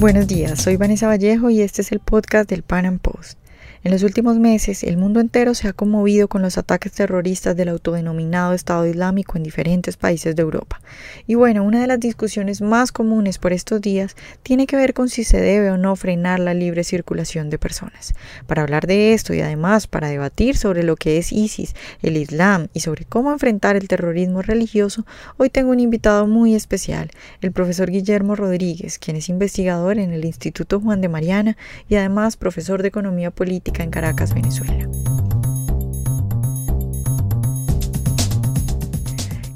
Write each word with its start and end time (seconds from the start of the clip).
Buenos 0.00 0.26
días, 0.26 0.60
soy 0.60 0.76
Vanessa 0.76 1.06
Vallejo 1.06 1.50
y 1.50 1.62
este 1.62 1.82
es 1.82 1.92
el 1.92 2.00
podcast 2.00 2.50
del 2.50 2.62
Pan 2.62 2.84
Am 2.84 2.98
Post. 2.98 3.38
En 3.84 3.90
los 3.90 4.02
últimos 4.02 4.38
meses, 4.38 4.82
el 4.82 4.96
mundo 4.96 5.20
entero 5.20 5.52
se 5.52 5.68
ha 5.68 5.74
conmovido 5.74 6.26
con 6.26 6.40
los 6.40 6.56
ataques 6.56 6.90
terroristas 6.92 7.54
del 7.54 7.68
autodenominado 7.68 8.54
Estado 8.54 8.86
Islámico 8.86 9.36
en 9.36 9.42
diferentes 9.42 9.98
países 9.98 10.34
de 10.34 10.40
Europa. 10.40 10.80
Y 11.26 11.34
bueno, 11.34 11.62
una 11.62 11.82
de 11.82 11.86
las 11.86 12.00
discusiones 12.00 12.62
más 12.62 12.92
comunes 12.92 13.36
por 13.36 13.52
estos 13.52 13.82
días 13.82 14.16
tiene 14.42 14.66
que 14.66 14.76
ver 14.76 14.94
con 14.94 15.10
si 15.10 15.22
se 15.22 15.38
debe 15.38 15.70
o 15.70 15.76
no 15.76 15.96
frenar 15.96 16.40
la 16.40 16.54
libre 16.54 16.82
circulación 16.82 17.50
de 17.50 17.58
personas. 17.58 18.14
Para 18.46 18.62
hablar 18.62 18.86
de 18.86 19.12
esto 19.12 19.34
y 19.34 19.42
además 19.42 19.86
para 19.86 20.08
debatir 20.08 20.56
sobre 20.56 20.82
lo 20.82 20.96
que 20.96 21.18
es 21.18 21.30
ISIS, 21.30 21.74
el 22.00 22.16
Islam 22.16 22.68
y 22.72 22.80
sobre 22.80 23.04
cómo 23.04 23.32
enfrentar 23.32 23.76
el 23.76 23.86
terrorismo 23.86 24.40
religioso, 24.40 25.04
hoy 25.36 25.50
tengo 25.50 25.72
un 25.72 25.80
invitado 25.80 26.26
muy 26.26 26.54
especial, 26.54 27.10
el 27.42 27.52
profesor 27.52 27.90
Guillermo 27.90 28.34
Rodríguez, 28.34 28.98
quien 28.98 29.18
es 29.18 29.28
investigador 29.28 29.98
en 29.98 30.14
el 30.14 30.24
Instituto 30.24 30.80
Juan 30.80 31.02
de 31.02 31.10
Mariana 31.10 31.58
y 31.86 31.96
además 31.96 32.38
profesor 32.38 32.80
de 32.80 32.88
Economía 32.88 33.30
Política 33.30 33.73
en 33.82 33.90
Caracas, 33.90 34.34
Venezuela. 34.34 34.86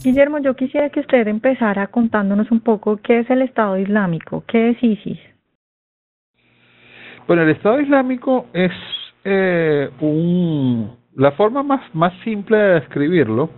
Guillermo, 0.03 0.39
yo 0.39 0.55
quisiera 0.55 0.91
que 0.91 1.01
usted 1.01 1.29
empezara 1.29 1.87
contándonos 1.89 2.51
un 2.51 2.61
poco 2.61 2.97
qué 2.99 3.21
es 3.21 3.31
el 3.31 3.43
Estado 3.43 3.79
Islámico, 3.79 4.45
qué 4.47 4.71
es 4.71 4.83
ISIS. 4.83 5.19
Bueno, 7.27 7.43
el 7.43 7.51
Estado 7.51 7.81
Islámico 7.81 8.47
es 8.53 8.73
eh, 9.25 9.91
un, 10.01 10.97
la 11.15 11.33
forma 11.33 11.63
más, 11.63 11.83
más 11.95 12.13
simple 12.25 12.57
de 12.57 12.75
describirlo 12.80 13.51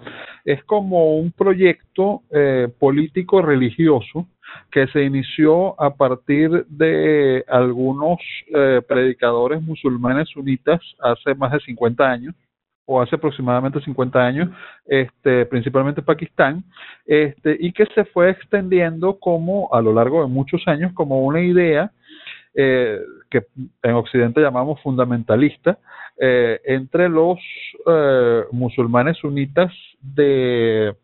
es 0.45 0.63
como 0.65 1.17
un 1.17 1.33
proyecto 1.33 2.23
eh, 2.31 2.69
político 2.79 3.43
religioso 3.43 4.27
que 4.71 4.87
se 4.89 5.05
inició 5.05 5.81
a 5.81 5.95
partir 5.95 6.65
de 6.67 7.45
algunos 7.49 8.19
eh, 8.55 8.81
predicadores 8.87 9.61
musulmanes 9.63 10.29
sunitas 10.29 10.81
hace 11.01 11.35
más 11.35 11.53
de 11.53 11.61
50 11.61 12.05
años 12.05 12.35
o 12.87 13.01
hace 13.01 13.17
aproximadamente 13.17 13.81
50 13.81 14.19
años, 14.19 14.49
este, 14.85 15.47
principalmente 15.47 16.03
Pakistán, 16.03 16.65
este, 17.07 17.57
y 17.61 17.73
que 17.73 17.87
se 17.95 18.05
fue 18.07 18.31
extendiendo 18.31 19.19
como 19.21 19.73
a 19.73 19.81
lo 19.81 19.93
largo 19.93 20.23
de 20.23 20.29
muchos 20.29 20.67
años 20.67 20.93
como 20.95 21.21
una 21.25 21.41
idea 21.41 21.93
eh, 22.55 22.99
que 23.31 23.47
en 23.85 23.95
Occidente 23.95 24.41
llamamos 24.41 24.83
fundamentalista 24.83 25.79
eh, 26.19 26.61
entre 26.65 27.09
los 27.09 27.39
musulmanes 28.51 29.19
sunitas 29.19 29.73
de 30.01 30.95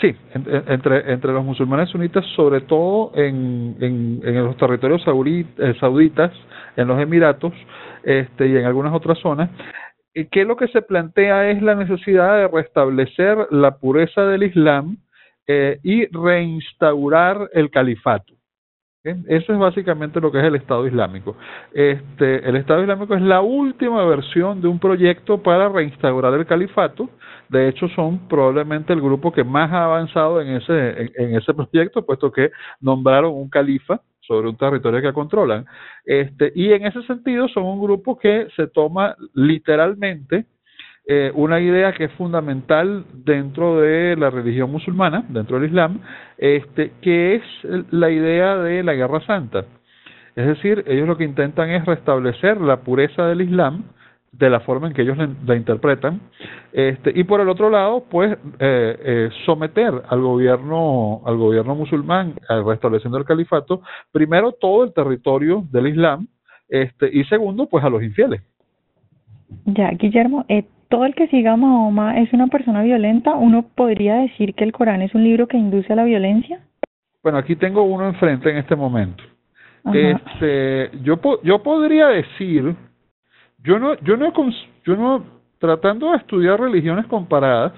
Sí, 0.00 0.14
entre, 0.34 1.10
entre 1.10 1.32
los 1.32 1.44
musulmanes 1.44 1.88
sunitas, 1.88 2.24
sobre 2.34 2.60
todo 2.60 3.12
en, 3.14 3.76
en, 3.80 4.44
los 4.44 4.56
territorios 4.58 5.02
eh, 5.06 5.74
sauditas, 5.80 6.32
en 6.76 6.88
los 6.88 7.00
Emiratos 7.00 7.54
este, 8.02 8.46
y 8.46 8.56
en 8.56 8.66
algunas 8.66 8.92
otras 8.92 9.18
zonas, 9.18 9.48
que 10.30 10.44
lo 10.44 10.56
que 10.56 10.68
se 10.68 10.82
plantea 10.82 11.50
es 11.50 11.62
la 11.62 11.74
necesidad 11.74 12.36
de 12.36 12.48
restablecer 12.48 13.38
la 13.50 13.78
pureza 13.78 14.22
del 14.26 14.42
Islam 14.42 14.98
eh, 15.46 15.78
y 15.82 16.06
reinstaurar 16.06 17.50
el 17.52 17.70
califato. 17.70 18.35
Eso 19.28 19.52
es 19.52 19.58
básicamente 19.58 20.20
lo 20.20 20.32
que 20.32 20.38
es 20.38 20.44
el 20.44 20.56
Estado 20.56 20.86
Islámico. 20.86 21.36
Este, 21.72 22.48
el 22.48 22.56
Estado 22.56 22.82
Islámico 22.82 23.14
es 23.14 23.22
la 23.22 23.40
última 23.40 24.04
versión 24.04 24.60
de 24.60 24.66
un 24.66 24.80
proyecto 24.80 25.42
para 25.42 25.68
reinstaurar 25.68 26.34
el 26.34 26.44
califato. 26.46 27.08
De 27.48 27.68
hecho, 27.68 27.86
son 27.88 28.26
probablemente 28.28 28.92
el 28.92 29.00
grupo 29.00 29.32
que 29.32 29.44
más 29.44 29.70
ha 29.72 29.84
avanzado 29.84 30.40
en 30.40 30.56
ese, 30.56 31.12
en, 31.14 31.36
ese 31.36 31.54
proyecto, 31.54 32.04
puesto 32.04 32.32
que 32.32 32.50
nombraron 32.80 33.32
un 33.32 33.48
califa 33.48 34.00
sobre 34.20 34.48
un 34.48 34.56
territorio 34.56 35.00
que 35.00 35.12
controlan. 35.12 35.64
Este, 36.04 36.52
y 36.56 36.72
en 36.72 36.86
ese 36.86 37.02
sentido 37.02 37.46
son 37.48 37.64
un 37.64 37.80
grupo 37.80 38.18
que 38.18 38.48
se 38.56 38.66
toma 38.66 39.14
literalmente 39.34 40.46
eh, 41.06 41.30
una 41.34 41.60
idea 41.60 41.92
que 41.92 42.04
es 42.04 42.12
fundamental 42.12 43.04
dentro 43.12 43.80
de 43.80 44.16
la 44.16 44.30
religión 44.30 44.70
musulmana, 44.70 45.24
dentro 45.28 45.58
del 45.58 45.68
Islam, 45.68 46.00
este, 46.36 46.92
que 47.00 47.36
es 47.36 47.42
la 47.90 48.10
idea 48.10 48.56
de 48.56 48.82
la 48.82 48.94
guerra 48.94 49.20
santa. 49.20 49.64
Es 50.34 50.46
decir, 50.46 50.84
ellos 50.86 51.08
lo 51.08 51.16
que 51.16 51.24
intentan 51.24 51.70
es 51.70 51.84
restablecer 51.84 52.60
la 52.60 52.80
pureza 52.80 53.26
del 53.26 53.40
Islam 53.40 53.84
de 54.32 54.50
la 54.50 54.60
forma 54.60 54.88
en 54.88 54.92
que 54.92 55.02
ellos 55.02 55.16
la, 55.46 55.56
interpretan, 55.56 56.20
este, 56.72 57.12
y 57.14 57.24
por 57.24 57.40
el 57.40 57.48
otro 57.48 57.70
lado, 57.70 58.04
pues 58.10 58.36
eh, 58.58 58.96
eh, 59.00 59.30
someter 59.46 60.02
al 60.08 60.20
gobierno, 60.20 61.22
al 61.24 61.38
gobierno 61.38 61.74
musulmán, 61.74 62.34
al 62.48 62.66
restableciendo 62.66 63.16
el 63.16 63.24
califato, 63.24 63.80
primero 64.12 64.52
todo 64.52 64.84
el 64.84 64.92
territorio 64.92 65.64
del 65.70 65.86
Islam, 65.86 66.28
este, 66.68 67.08
y 67.10 67.24
segundo, 67.24 67.66
pues 67.66 67.84
a 67.84 67.88
los 67.88 68.02
infieles. 68.02 68.42
Ya, 69.64 69.90
Guillermo, 69.90 70.44
eh, 70.48 70.64
todo 70.88 71.04
el 71.04 71.14
que 71.14 71.28
siga 71.28 71.52
a 71.52 71.56
Mahoma 71.56 72.18
es 72.18 72.32
una 72.32 72.46
persona 72.46 72.82
violenta, 72.82 73.34
¿uno 73.34 73.66
podría 73.74 74.16
decir 74.16 74.54
que 74.54 74.64
el 74.64 74.72
Corán 74.72 75.02
es 75.02 75.14
un 75.14 75.24
libro 75.24 75.46
que 75.46 75.56
induce 75.56 75.92
a 75.92 75.96
la 75.96 76.04
violencia? 76.04 76.60
Bueno, 77.22 77.38
aquí 77.38 77.56
tengo 77.56 77.82
uno 77.82 78.06
enfrente 78.06 78.50
en 78.50 78.58
este 78.58 78.76
momento. 78.76 79.22
Este, 79.92 80.90
yo 81.02 81.20
yo 81.44 81.62
podría 81.62 82.08
decir, 82.08 82.74
yo 83.62 83.78
no 83.78 83.94
yo 84.00 84.16
no 84.16 84.32
yo 84.84 84.96
no 84.96 85.24
tratando 85.58 86.10
de 86.10 86.18
estudiar 86.18 86.60
religiones 86.60 87.06
comparadas, 87.06 87.72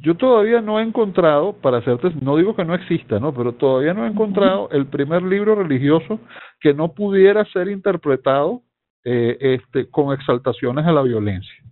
yo 0.00 0.16
todavía 0.16 0.60
no 0.60 0.80
he 0.80 0.82
encontrado, 0.82 1.52
para 1.52 1.78
hacerte, 1.78 2.10
no 2.20 2.36
digo 2.36 2.56
que 2.56 2.64
no 2.64 2.74
exista, 2.74 3.20
¿no? 3.20 3.32
Pero 3.32 3.52
todavía 3.52 3.94
no 3.94 4.04
he 4.04 4.08
encontrado 4.08 4.68
el 4.70 4.86
primer 4.86 5.22
libro 5.22 5.54
religioso 5.54 6.18
que 6.60 6.74
no 6.74 6.92
pudiera 6.92 7.44
ser 7.46 7.68
interpretado 7.68 8.62
eh, 9.04 9.36
este, 9.40 9.88
con 9.90 10.12
exaltaciones 10.12 10.84
a 10.86 10.92
la 10.92 11.02
violencia. 11.02 11.64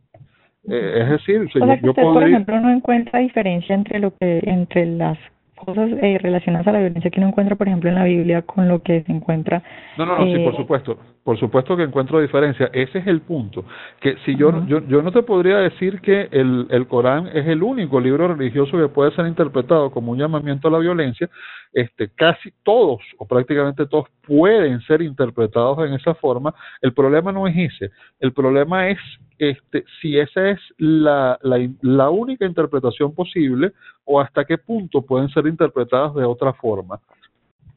Eh, 0.68 0.98
es 1.02 1.10
decir, 1.10 1.48
yo, 1.52 1.64
usted, 1.64 2.02
por 2.02 2.22
ejemplo, 2.22 2.60
no 2.60 2.70
encuentra 2.70 3.18
diferencia 3.18 3.74
entre 3.74 3.98
lo 3.98 4.16
que 4.16 4.40
entre 4.44 4.86
las 4.86 5.18
cosas 5.64 5.90
eh, 6.02 6.18
relacionadas 6.20 6.66
a 6.66 6.72
la 6.72 6.80
violencia 6.80 7.10
que 7.10 7.20
uno 7.20 7.28
encuentra, 7.28 7.56
por 7.56 7.68
ejemplo, 7.68 7.88
en 7.88 7.96
la 7.96 8.04
Biblia 8.04 8.42
con 8.42 8.68
lo 8.68 8.82
que 8.82 9.02
se 9.02 9.12
encuentra. 9.12 9.62
No, 9.96 10.06
no, 10.06 10.18
no, 10.18 10.24
sí, 10.26 10.38
por 10.42 10.54
eh, 10.54 10.56
supuesto, 10.56 10.98
por 11.22 11.38
supuesto 11.38 11.76
que 11.76 11.84
encuentro 11.84 12.20
diferencia. 12.20 12.70
Ese 12.72 12.98
es 12.98 13.06
el 13.06 13.20
punto. 13.20 13.64
Que 14.00 14.16
si 14.24 14.36
yo, 14.36 14.66
yo, 14.66 14.86
yo 14.86 15.02
no 15.02 15.12
te 15.12 15.22
podría 15.22 15.58
decir 15.58 16.00
que 16.00 16.28
el, 16.32 16.66
el 16.70 16.86
Corán 16.86 17.28
es 17.28 17.46
el 17.46 17.62
único 17.62 18.00
libro 18.00 18.34
religioso 18.34 18.76
que 18.76 18.88
puede 18.88 19.12
ser 19.12 19.26
interpretado 19.26 19.90
como 19.90 20.12
un 20.12 20.18
llamamiento 20.18 20.68
a 20.68 20.72
la 20.72 20.78
violencia, 20.78 21.28
este, 21.72 22.10
casi 22.14 22.52
todos 22.64 23.00
o 23.18 23.26
prácticamente 23.26 23.86
todos 23.86 24.06
pueden 24.26 24.80
ser 24.82 25.02
interpretados 25.02 25.86
en 25.86 25.94
esa 25.94 26.14
forma. 26.14 26.54
El 26.80 26.92
problema 26.92 27.30
no 27.32 27.46
es 27.46 27.56
ese, 27.56 27.90
el 28.20 28.32
problema 28.32 28.88
es 28.88 28.98
este, 29.38 29.84
si 30.00 30.18
esa 30.18 30.50
es 30.50 30.60
la, 30.78 31.38
la, 31.42 31.68
la 31.80 32.10
única 32.10 32.46
interpretación 32.46 33.14
posible 33.14 33.72
o 34.04 34.20
hasta 34.20 34.44
qué 34.44 34.58
punto 34.58 35.02
pueden 35.02 35.28
ser 35.30 35.46
interpretadas 35.46 36.14
de 36.14 36.24
otra 36.24 36.52
forma. 36.52 37.00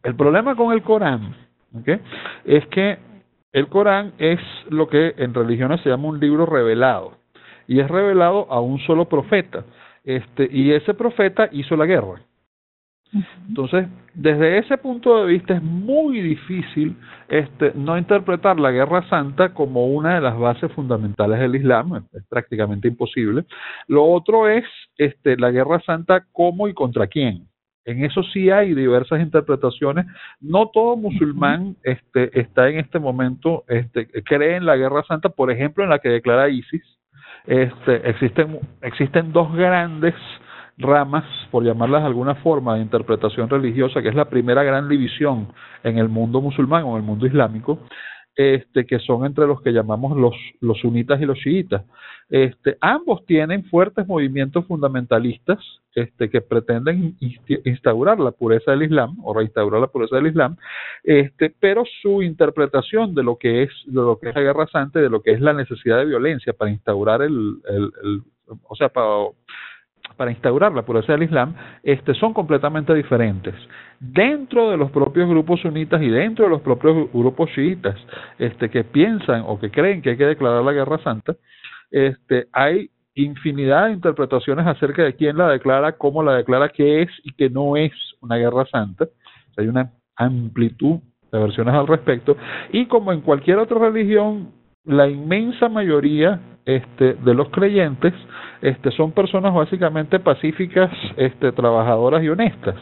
El 0.03 0.16
problema 0.16 0.55
con 0.55 0.71
el 0.71 0.81
Corán 0.83 1.35
es 2.45 2.66
que 2.67 2.97
el 3.51 3.67
Corán 3.67 4.13
es 4.17 4.39
lo 4.69 4.88
que 4.88 5.13
en 5.17 5.33
religiones 5.33 5.81
se 5.81 5.89
llama 5.89 6.09
un 6.09 6.19
libro 6.19 6.45
revelado 6.45 7.13
y 7.67 7.79
es 7.79 7.87
revelado 7.87 8.47
a 8.51 8.59
un 8.59 8.79
solo 8.79 9.05
profeta. 9.05 9.66
Este, 10.03 10.47
y 10.51 10.72
ese 10.72 10.93
profeta 10.93 11.49
hizo 11.51 11.75
la 11.75 11.85
guerra. 11.85 12.22
Entonces, 13.48 13.88
desde 14.14 14.58
ese 14.58 14.78
punto 14.78 15.18
de 15.18 15.34
vista 15.34 15.56
es 15.56 15.64
muy 15.64 16.22
difícil 16.22 16.96
este, 17.30 17.72
no 17.76 17.98
interpretar 17.98 18.59
la 18.59 18.72
Guerra 18.72 19.08
Santa 19.09 19.53
como 19.53 19.88
una 19.88 20.16
de 20.16 20.22
las 20.22 20.38
bases 20.38 20.72
fundamentales 20.74 21.40
del 21.40 21.56
Islam, 21.56 22.06
es 22.14 22.24
prácticamente 22.28 22.88
imposible. 22.88 23.46
Lo 23.88 24.06
otro 24.06 24.50
es 24.50 24.66
este, 24.98 25.38
la 25.38 25.52
Guerra 25.52 25.80
Santa 25.86 26.26
cómo 26.31 26.67
y 26.67 26.73
contra 26.73 27.08
quién. 27.08 27.47
En 27.85 28.03
eso 28.03 28.23
sí 28.23 28.50
hay 28.50 28.73
diversas 28.73 29.22
interpretaciones. 29.22 30.08
No 30.41 30.70
todo 30.73 30.97
musulmán 30.97 31.76
este, 31.84 32.40
está 32.40 32.68
en 32.68 32.79
este 32.79 32.97
momento, 32.97 33.64
este, 33.68 34.08
cree 34.23 34.56
en 34.56 34.66
la 34.66 34.76
Guerra 34.76 35.03
Santa, 35.08 35.29
por 35.29 35.52
ejemplo, 35.52 35.84
en 35.84 35.91
la 35.91 36.00
que 36.00 36.09
declara 36.09 36.50
ISIS. 36.50 36.84
Este, 37.46 38.09
existen, 38.09 38.59
existen 38.82 39.32
dos 39.32 39.53
grandes 39.53 40.16
ramas, 40.77 41.25
por 41.51 41.63
llamarlas 41.63 42.01
de 42.01 42.07
alguna 42.07 42.35
forma, 42.35 42.75
de 42.75 42.81
interpretación 42.81 43.49
religiosa, 43.49 44.01
que 44.01 44.09
es 44.09 44.16
la 44.16 44.29
primera 44.29 44.63
gran 44.63 44.89
división 44.89 45.47
en 45.83 45.97
el 45.97 46.09
mundo 46.09 46.41
musulmán 46.41 46.83
o 46.83 46.91
en 46.91 46.97
el 46.97 47.03
mundo 47.03 47.25
islámico, 47.25 47.79
este, 48.35 48.85
que 48.85 48.99
son 48.99 49.25
entre 49.25 49.47
los 49.47 49.61
que 49.61 49.72
llamamos 49.72 50.17
los, 50.17 50.35
los 50.59 50.77
sunitas 50.79 51.22
y 51.22 51.25
los 51.25 51.37
chiitas. 51.39 51.85
Este, 52.29 52.77
ambos 52.81 53.25
tienen 53.25 53.63
fuertes 53.66 54.05
movimientos 54.07 54.66
fundamentalistas 54.66 55.59
este, 55.93 56.29
que 56.29 56.41
pretenden 56.41 57.16
instaurar 57.63 58.19
la 58.19 58.31
pureza 58.31 58.72
del 58.72 58.83
Islam 58.83 59.16
o 59.23 59.33
reinstaurar 59.33 59.79
la 59.79 59.87
pureza 59.87 60.17
del 60.17 60.27
Islam, 60.27 60.57
este, 61.03 61.53
pero 61.57 61.83
su 62.01 62.23
interpretación 62.23 63.16
de 63.16 63.23
lo 63.23 63.37
que 63.37 63.63
es 63.63 63.69
de 63.85 63.93
lo 64.01 64.19
que 64.19 64.29
es 64.29 64.35
la 64.35 64.41
guerra 64.41 64.67
santa, 64.67 64.99
de 64.99 65.09
lo 65.09 65.22
que 65.22 65.31
es 65.31 65.39
la 65.39 65.53
necesidad 65.53 65.99
de 65.99 66.05
violencia 66.05 66.51
para 66.51 66.72
instaurar 66.72 67.22
el, 67.22 67.61
el, 67.69 67.91
el 68.03 68.22
o 68.67 68.75
sea, 68.75 68.89
para 68.89 69.07
para 70.16 70.32
instaurar 70.32 70.73
la 70.73 70.84
pureza 70.84 71.14
del 71.14 71.23
Islam, 71.23 71.56
este, 71.84 72.14
son 72.14 72.34
completamente 72.34 72.94
diferentes. 72.94 73.56
Dentro 74.00 74.70
de 74.70 74.78
los 74.78 74.91
propios 74.91 75.29
grupos 75.29 75.62
sunitas 75.62 76.02
y 76.02 76.09
dentro 76.09 76.46
de 76.46 76.52
los 76.52 76.62
propios 76.62 77.12
grupos 77.14 77.50
chiitas 77.52 77.96
este, 78.40 78.70
que 78.70 78.84
piensan 78.84 79.44
o 79.46 79.59
que 79.59 79.72
creen 79.72 80.02
que 80.02 80.12
hay 80.12 80.17
que 80.17 80.26
declarar 80.26 80.64
la 80.64 80.73
guerra 80.73 80.97
santa, 81.00 81.35
este, 81.91 82.47
hay 82.52 82.90
infinidad 83.16 83.88
de 83.88 83.94
interpretaciones 83.94 84.67
acerca 84.67 85.03
de 85.03 85.16
quién 85.16 85.38
la 85.38 85.50
declara, 85.50 85.94
cómo 85.94 86.22
la 86.22 86.34
declara, 86.34 86.70
qué 86.70 87.02
es 87.03 87.09
y 87.23 87.32
qué 87.34 87.50
no 87.50 87.78
es 87.78 87.94
una 88.22 88.35
guerra 88.35 88.66
santa. 88.66 89.08
Hay 89.58 89.68
una 89.68 89.91
amplitud 90.18 91.00
de 91.32 91.40
versiones 91.40 91.73
al 91.73 91.88
respecto. 91.88 92.35
Y 92.72 92.85
como 92.88 93.14
en 93.14 93.22
cualquier 93.22 93.58
otra 93.58 93.79
religión, 93.79 94.52
la 94.84 95.08
inmensa 95.08 95.70
mayoría 95.70 96.40
este, 96.66 97.14
de 97.14 97.34
los 97.34 97.50
creyentes 97.50 98.14
este, 98.62 98.91
son 98.91 99.12
personas 99.12 99.53
básicamente 99.53 100.20
pacíficas, 100.20 100.91
este, 101.17 101.52
trabajadoras 101.52 102.23
y 102.23 102.29
honestas. 102.29 102.76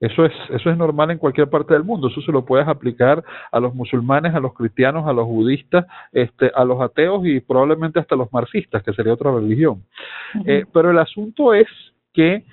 Eso 0.00 0.24
es, 0.24 0.32
eso 0.50 0.68
es 0.68 0.76
normal 0.76 1.12
en 1.12 1.18
cualquier 1.18 1.48
parte 1.48 1.74
del 1.74 1.84
mundo. 1.84 2.08
Eso 2.08 2.20
se 2.22 2.32
lo 2.32 2.44
puedes 2.44 2.66
aplicar 2.66 3.22
a 3.52 3.60
los 3.60 3.72
musulmanes, 3.72 4.34
a 4.34 4.40
los 4.40 4.52
cristianos, 4.52 5.06
a 5.06 5.12
los 5.12 5.28
budistas, 5.28 5.86
este, 6.10 6.50
a 6.56 6.64
los 6.64 6.80
ateos 6.80 7.24
y 7.24 7.38
probablemente 7.38 8.00
hasta 8.00 8.16
a 8.16 8.18
los 8.18 8.32
marxistas, 8.32 8.82
que 8.82 8.92
sería 8.92 9.12
otra 9.12 9.30
religión. 9.32 9.84
eh, 10.44 10.64
pero 10.72 10.90
el 10.90 10.98
asunto 10.98 11.54
es 11.54 11.68
que 12.12 12.44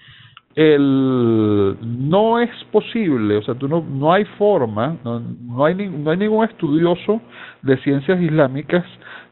el, 0.55 1.77
no 1.81 2.39
es 2.39 2.49
posible, 2.71 3.37
o 3.37 3.41
sea, 3.43 3.55
tú 3.55 3.67
no, 3.67 3.81
no 3.81 4.11
hay 4.11 4.25
forma, 4.37 4.97
no, 5.03 5.19
no, 5.19 5.65
hay, 5.65 5.75
no 5.75 6.11
hay 6.11 6.17
ningún 6.17 6.45
estudioso 6.45 7.21
de 7.61 7.77
ciencias 7.77 8.19
islámicas 8.21 8.83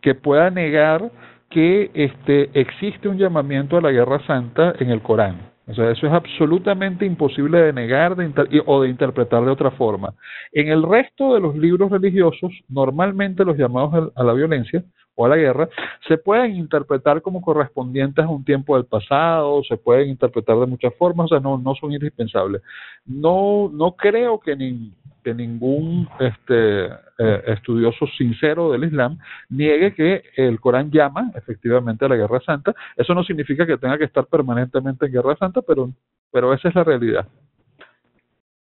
que 0.02 0.16
pueda 0.16 0.50
negar 0.50 1.12
que 1.50 1.92
este, 1.94 2.50
existe 2.60 3.08
un 3.08 3.18
llamamiento 3.18 3.78
a 3.78 3.82
la 3.82 3.92
guerra 3.92 4.26
santa 4.26 4.74
en 4.80 4.90
el 4.92 5.02
Corán. 5.02 5.52
O 5.68 5.74
sea, 5.74 5.92
eso 5.92 6.08
es 6.08 6.14
absolutamente 6.14 7.06
imposible 7.06 7.60
de 7.60 7.74
negar 7.74 8.16
de 8.16 8.32
o 8.66 8.82
de 8.82 8.90
interpretar 8.90 9.44
de 9.44 9.52
otra 9.52 9.72
forma. 9.72 10.14
En 10.54 10.70
el 10.70 10.82
resto 10.82 11.34
de 11.34 11.42
los 11.42 11.58
libros 11.58 11.92
religiosos, 11.92 12.54
normalmente 12.70 13.44
los 13.44 13.58
llamados 13.58 14.12
a 14.16 14.24
la 14.24 14.34
violencia 14.34 14.84
o 15.20 15.26
a 15.26 15.30
la 15.30 15.36
guerra, 15.36 15.68
se 16.08 16.18
pueden 16.18 16.56
interpretar 16.56 17.24
como 17.24 17.42
correspondientes 17.42 18.24
a 18.24 18.30
un 18.30 18.46
tiempo 18.46 18.76
del 18.76 18.86
pasado, 18.86 19.64
se 19.64 19.76
pueden 19.76 20.10
interpretar 20.10 20.58
de 20.60 20.68
muchas 20.68 20.94
formas, 20.94 21.26
o 21.26 21.30
sea, 21.30 21.40
no, 21.40 21.58
no 21.58 21.74
son 21.74 21.92
indispensables. 21.92 22.62
No, 23.04 23.70
no 23.74 23.94
creo 23.94 24.40
que 24.40 24.56
ni, 24.56 24.94
que 25.24 25.34
ningún 25.34 26.08
este, 26.20 26.86
eh, 26.86 27.44
estudioso 27.48 28.06
sincero 28.16 28.72
del 28.72 28.84
Islam 28.84 29.18
niegue 29.50 29.96
que 29.96 30.24
el 30.38 30.60
Corán 30.60 30.92
llama 30.92 31.32
efectivamente 31.36 32.06
a 32.06 32.10
la 32.10 32.16
Guerra 32.16 32.40
Santa. 32.42 32.76
Eso 32.96 33.16
no 33.16 33.24
significa 33.24 33.66
que 33.66 33.78
tenga 33.78 33.98
que 33.98 34.04
estar 34.04 34.28
permanentemente 34.28 35.08
en 35.08 35.14
Guerra 35.14 35.36
Santa, 35.36 35.64
pero, 35.64 35.90
pero 36.32 36.54
esa 36.54 36.70
es 36.70 36.76
la 36.76 36.84
realidad. 36.84 37.28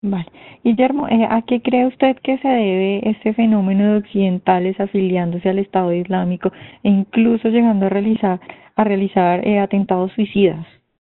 Vale. 0.07 0.27
Guillermo, 0.63 1.09
eh, 1.09 1.27
¿a 1.31 1.41
qué 1.43 1.63
cree 1.63 1.87
usted 1.87 2.19
que 2.23 2.37
se 2.37 2.49
debe 2.49 3.09
este 3.09 3.33
fenómeno 3.33 3.93
de 3.93 3.99
occidentales 4.01 4.79
afiliándose 4.79 5.49
al 5.49 5.59
Estado 5.59 5.95
Islámico 5.95 6.53
e 6.83 6.91
incluso 6.91 7.49
llegando 7.49 7.87
a 7.87 7.89
realizar, 7.89 8.39
a 8.77 8.85
realizar 8.85 9.49
eh, 9.49 9.61
atentados 9.61 10.13
suicidas? 10.13 10.67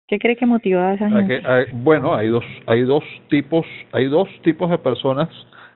¿Qué 0.08 0.18
cree 0.18 0.36
que 0.36 0.46
motiva 0.46 0.88
a 0.88 0.94
esa 0.94 1.10
gente? 1.10 1.42
bueno, 1.74 2.14
hay 2.14 2.28
dos, 2.28 2.44
hay 2.66 2.82
dos 2.82 3.04
tipos, 3.28 3.66
hay 3.92 4.06
dos 4.06 4.28
tipos 4.42 4.70
de 4.70 4.78
personas 4.78 5.28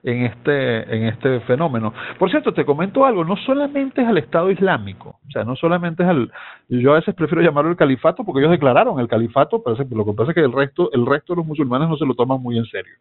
en 0.03 0.25
este 0.25 0.97
en 0.97 1.05
este 1.07 1.41
fenómeno. 1.41 1.93
Por 2.19 2.31
cierto, 2.31 2.53
te 2.53 2.65
comento 2.65 3.05
algo, 3.05 3.25
no 3.25 3.37
solamente 3.37 4.03
es 4.03 4.09
al 4.09 4.19
Estado 4.19 4.51
Islámico, 4.51 5.21
o 5.27 5.31
sea, 5.31 5.45
no 5.45 5.57
solamente 5.57 6.03
es 6.03 6.09
al 6.09 6.33
yo 6.69 6.93
a 6.93 6.97
veces 6.97 7.15
prefiero 7.15 7.43
llamarlo 7.43 7.71
el 7.71 7.77
califato 7.77 8.25
porque 8.25 8.41
ellos 8.41 8.53
declararon 8.53 9.01
el 9.01 9.09
califato, 9.09 9.63
pero 9.63 9.77
lo 9.91 10.05
que 10.05 10.13
pasa 10.13 10.31
es 10.31 10.35
que 10.35 10.41
el 10.41 10.53
resto 10.53 10.91
el 10.93 11.07
resto 11.07 11.35
de 11.35 11.39
los 11.39 11.47
musulmanes 11.47 11.89
no 11.89 11.97
se 11.97 12.07
lo 12.07 12.15
toman 12.15 12.41
muy 12.43 12.59
en 12.59 12.65
serio. 12.67 12.95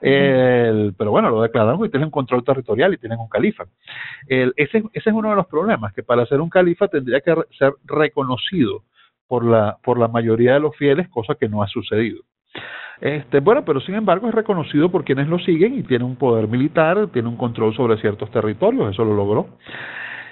pero 0.00 1.10
bueno, 1.10 1.30
lo 1.30 1.42
declararon 1.42 1.84
y 1.84 1.90
tienen 1.90 2.10
control 2.10 2.44
territorial 2.44 2.94
y 2.94 2.98
tienen 2.98 3.18
un 3.18 3.28
califa. 3.28 3.64
El, 4.26 4.52
ese, 4.56 4.78
ese 4.92 5.10
es 5.10 5.14
uno 5.14 5.30
de 5.30 5.36
los 5.36 5.46
problemas, 5.46 5.92
que 5.92 6.02
para 6.02 6.26
ser 6.26 6.40
un 6.40 6.48
califa 6.48 6.88
tendría 6.88 7.20
que 7.20 7.34
ser 7.58 7.74
reconocido 7.84 8.82
por 9.32 9.44
la, 9.44 9.78
por 9.82 9.98
la 9.98 10.08
mayoría 10.08 10.54
de 10.54 10.60
los 10.60 10.76
fieles, 10.76 11.08
cosa 11.08 11.34
que 11.34 11.48
no 11.48 11.62
ha 11.62 11.66
sucedido. 11.66 12.20
Este, 13.02 13.40
bueno, 13.40 13.64
pero 13.64 13.80
sin 13.80 13.96
embargo 13.96 14.28
es 14.28 14.34
reconocido 14.34 14.88
por 14.88 15.04
quienes 15.04 15.26
lo 15.26 15.40
siguen 15.40 15.76
y 15.76 15.82
tiene 15.82 16.04
un 16.04 16.14
poder 16.14 16.46
militar, 16.46 17.08
tiene 17.08 17.28
un 17.28 17.36
control 17.36 17.74
sobre 17.74 18.00
ciertos 18.00 18.30
territorios, 18.30 18.92
eso 18.92 19.04
lo 19.04 19.16
logró. 19.16 19.48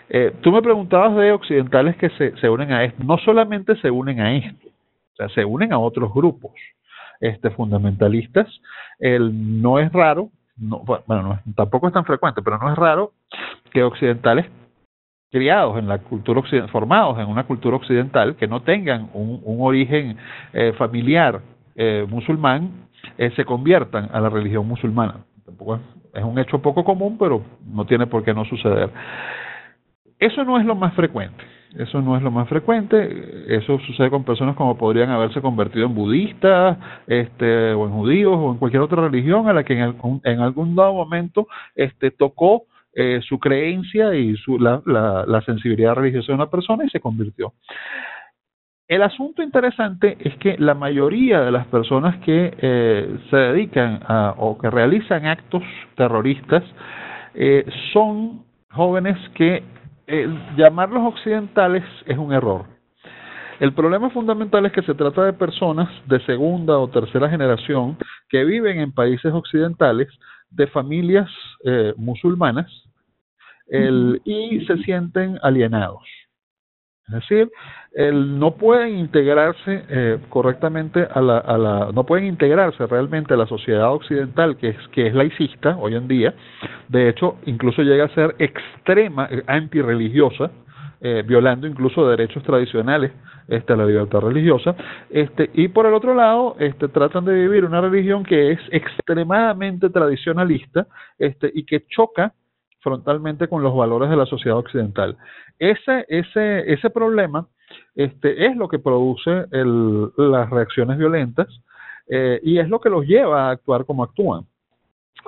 Eh, 0.08 0.32
tú 0.40 0.52
me 0.52 0.62
preguntabas 0.62 1.16
de 1.16 1.32
occidentales 1.32 1.96
que 1.96 2.10
se, 2.10 2.36
se 2.36 2.48
unen 2.48 2.70
a 2.70 2.84
esto. 2.84 3.02
No 3.02 3.18
solamente 3.18 3.74
se 3.80 3.90
unen 3.90 4.20
a 4.20 4.36
esto, 4.36 4.68
o 4.68 5.16
sea, 5.16 5.28
se 5.30 5.44
unen 5.44 5.72
a 5.72 5.80
otros 5.80 6.14
grupos 6.14 6.52
este, 7.18 7.50
fundamentalistas. 7.50 8.46
El, 9.00 9.60
no 9.60 9.80
es 9.80 9.92
raro, 9.92 10.30
no, 10.56 10.78
bueno, 10.78 11.22
no, 11.24 11.40
tampoco 11.56 11.88
es 11.88 11.92
tan 11.92 12.04
frecuente, 12.04 12.40
pero 12.40 12.56
no 12.58 12.70
es 12.70 12.78
raro 12.78 13.14
que 13.72 13.82
occidentales 13.82 14.46
criados 15.32 15.76
en 15.76 15.88
la 15.88 15.98
cultura 15.98 16.38
occidental, 16.38 16.70
formados 16.70 17.18
en 17.18 17.26
una 17.26 17.48
cultura 17.48 17.74
occidental, 17.74 18.36
que 18.36 18.46
no 18.46 18.62
tengan 18.62 19.10
un, 19.12 19.42
origen 19.58 20.16
eh, 20.52 20.72
familiar 20.78 21.40
eh, 21.74 22.06
musulmán 22.08 22.88
eh, 23.18 23.30
se 23.36 23.44
conviertan 23.44 24.08
a 24.12 24.20
la 24.20 24.28
religión 24.28 24.66
musulmana. 24.66 25.24
Tampoco 25.44 25.80
es, 26.14 26.24
un 26.24 26.38
hecho 26.38 26.60
poco 26.60 26.84
común, 26.84 27.16
pero 27.18 27.42
no 27.66 27.84
tiene 27.86 28.06
por 28.06 28.24
qué 28.24 28.34
no 28.34 28.44
suceder. 28.44 28.90
Eso 30.18 30.44
no 30.44 30.58
es 30.58 30.66
lo 30.66 30.74
más 30.74 30.94
frecuente. 30.94 31.42
Eso 31.78 32.02
no 32.02 32.16
es 32.16 32.22
lo 32.22 32.30
más 32.30 32.48
frecuente. 32.48 33.56
Eso 33.56 33.78
sucede 33.80 34.10
con 34.10 34.24
personas 34.24 34.56
como 34.56 34.76
podrían 34.76 35.10
haberse 35.10 35.40
convertido 35.40 35.86
en 35.86 35.94
budistas, 35.94 36.78
este, 37.06 37.72
o 37.72 37.86
en 37.86 37.92
judíos, 37.92 38.34
o 38.36 38.52
en 38.52 38.58
cualquier 38.58 38.82
otra 38.82 39.02
religión 39.02 39.48
a 39.48 39.52
la 39.52 39.64
que 39.64 39.78
en, 39.78 39.94
en 40.24 40.40
algún 40.40 40.74
dado 40.74 40.92
momento 40.92 41.46
este, 41.74 42.10
tocó 42.10 42.64
eh, 42.92 43.20
su 43.22 43.38
creencia 43.38 44.14
y 44.14 44.36
su, 44.36 44.58
la, 44.58 44.82
la, 44.84 45.24
la 45.24 45.40
sensibilidad 45.42 45.94
religiosa 45.94 46.28
de 46.28 46.34
una 46.34 46.50
persona 46.50 46.84
y 46.84 46.90
se 46.90 46.98
convirtió. 46.98 47.52
El 48.90 49.02
asunto 49.02 49.40
interesante 49.40 50.18
es 50.18 50.36
que 50.38 50.58
la 50.58 50.74
mayoría 50.74 51.42
de 51.42 51.52
las 51.52 51.64
personas 51.68 52.16
que 52.24 52.52
eh, 52.58 53.18
se 53.30 53.36
dedican 53.36 54.00
a, 54.02 54.34
o 54.36 54.58
que 54.58 54.68
realizan 54.68 55.26
actos 55.26 55.62
terroristas 55.94 56.64
eh, 57.34 57.64
son 57.92 58.42
jóvenes 58.72 59.16
que 59.36 59.62
eh, 60.08 60.28
llamarlos 60.56 61.14
occidentales 61.14 61.84
es 62.04 62.18
un 62.18 62.32
error. 62.32 62.64
El 63.60 63.74
problema 63.74 64.10
fundamental 64.10 64.66
es 64.66 64.72
que 64.72 64.82
se 64.82 64.94
trata 64.94 65.22
de 65.22 65.34
personas 65.34 65.88
de 66.08 66.18
segunda 66.26 66.76
o 66.76 66.88
tercera 66.88 67.30
generación 67.30 67.96
que 68.28 68.42
viven 68.42 68.80
en 68.80 68.90
países 68.90 69.32
occidentales 69.32 70.08
de 70.50 70.66
familias 70.66 71.30
eh, 71.64 71.94
musulmanas 71.96 72.66
el, 73.68 74.20
y 74.24 74.66
se 74.66 74.78
sienten 74.78 75.38
alienados. 75.42 76.02
Es 77.10 77.28
decir, 77.28 77.50
el, 77.92 78.38
no 78.38 78.52
pueden 78.54 78.96
integrarse 78.98 79.84
eh, 79.88 80.18
correctamente 80.28 81.06
a 81.10 81.20
la, 81.20 81.38
a 81.38 81.58
la, 81.58 81.90
no 81.92 82.04
pueden 82.06 82.26
integrarse 82.26 82.86
realmente 82.86 83.34
a 83.34 83.36
la 83.36 83.46
sociedad 83.46 83.92
occidental 83.92 84.56
que 84.56 84.68
es 84.68 84.88
que 84.92 85.08
es 85.08 85.14
laicista 85.14 85.76
hoy 85.76 85.96
en 85.96 86.06
día. 86.06 86.34
De 86.88 87.08
hecho, 87.08 87.36
incluso 87.46 87.82
llega 87.82 88.04
a 88.04 88.14
ser 88.14 88.36
extrema, 88.38 89.28
eh, 89.30 89.42
antirreligiosa, 89.46 90.52
eh, 91.00 91.24
violando 91.26 91.66
incluso 91.66 92.08
derechos 92.08 92.42
tradicionales 92.44 93.10
este, 93.48 93.76
la 93.76 93.84
libertad 93.84 94.20
religiosa. 94.20 94.76
Este, 95.10 95.50
y 95.54 95.68
por 95.68 95.86
el 95.86 95.94
otro 95.94 96.14
lado, 96.14 96.54
este, 96.60 96.86
tratan 96.88 97.24
de 97.24 97.34
vivir 97.34 97.64
una 97.64 97.80
religión 97.80 98.22
que 98.22 98.52
es 98.52 98.60
extremadamente 98.70 99.90
tradicionalista 99.90 100.86
este, 101.18 101.50
y 101.52 101.64
que 101.64 101.84
choca 101.88 102.32
frontalmente 102.80 103.48
con 103.48 103.62
los 103.62 103.74
valores 103.74 104.10
de 104.10 104.16
la 104.16 104.26
sociedad 104.26 104.58
occidental. 104.58 105.16
Ese, 105.58 106.06
ese, 106.08 106.72
ese 106.72 106.90
problema 106.90 107.46
este, 107.94 108.46
es 108.46 108.56
lo 108.56 108.68
que 108.68 108.78
produce 108.78 109.44
el, 109.52 110.10
las 110.16 110.50
reacciones 110.50 110.98
violentas 110.98 111.48
eh, 112.08 112.40
y 112.42 112.58
es 112.58 112.68
lo 112.68 112.80
que 112.80 112.90
los 112.90 113.06
lleva 113.06 113.48
a 113.48 113.50
actuar 113.52 113.84
como 113.84 114.02
actúan. 114.02 114.44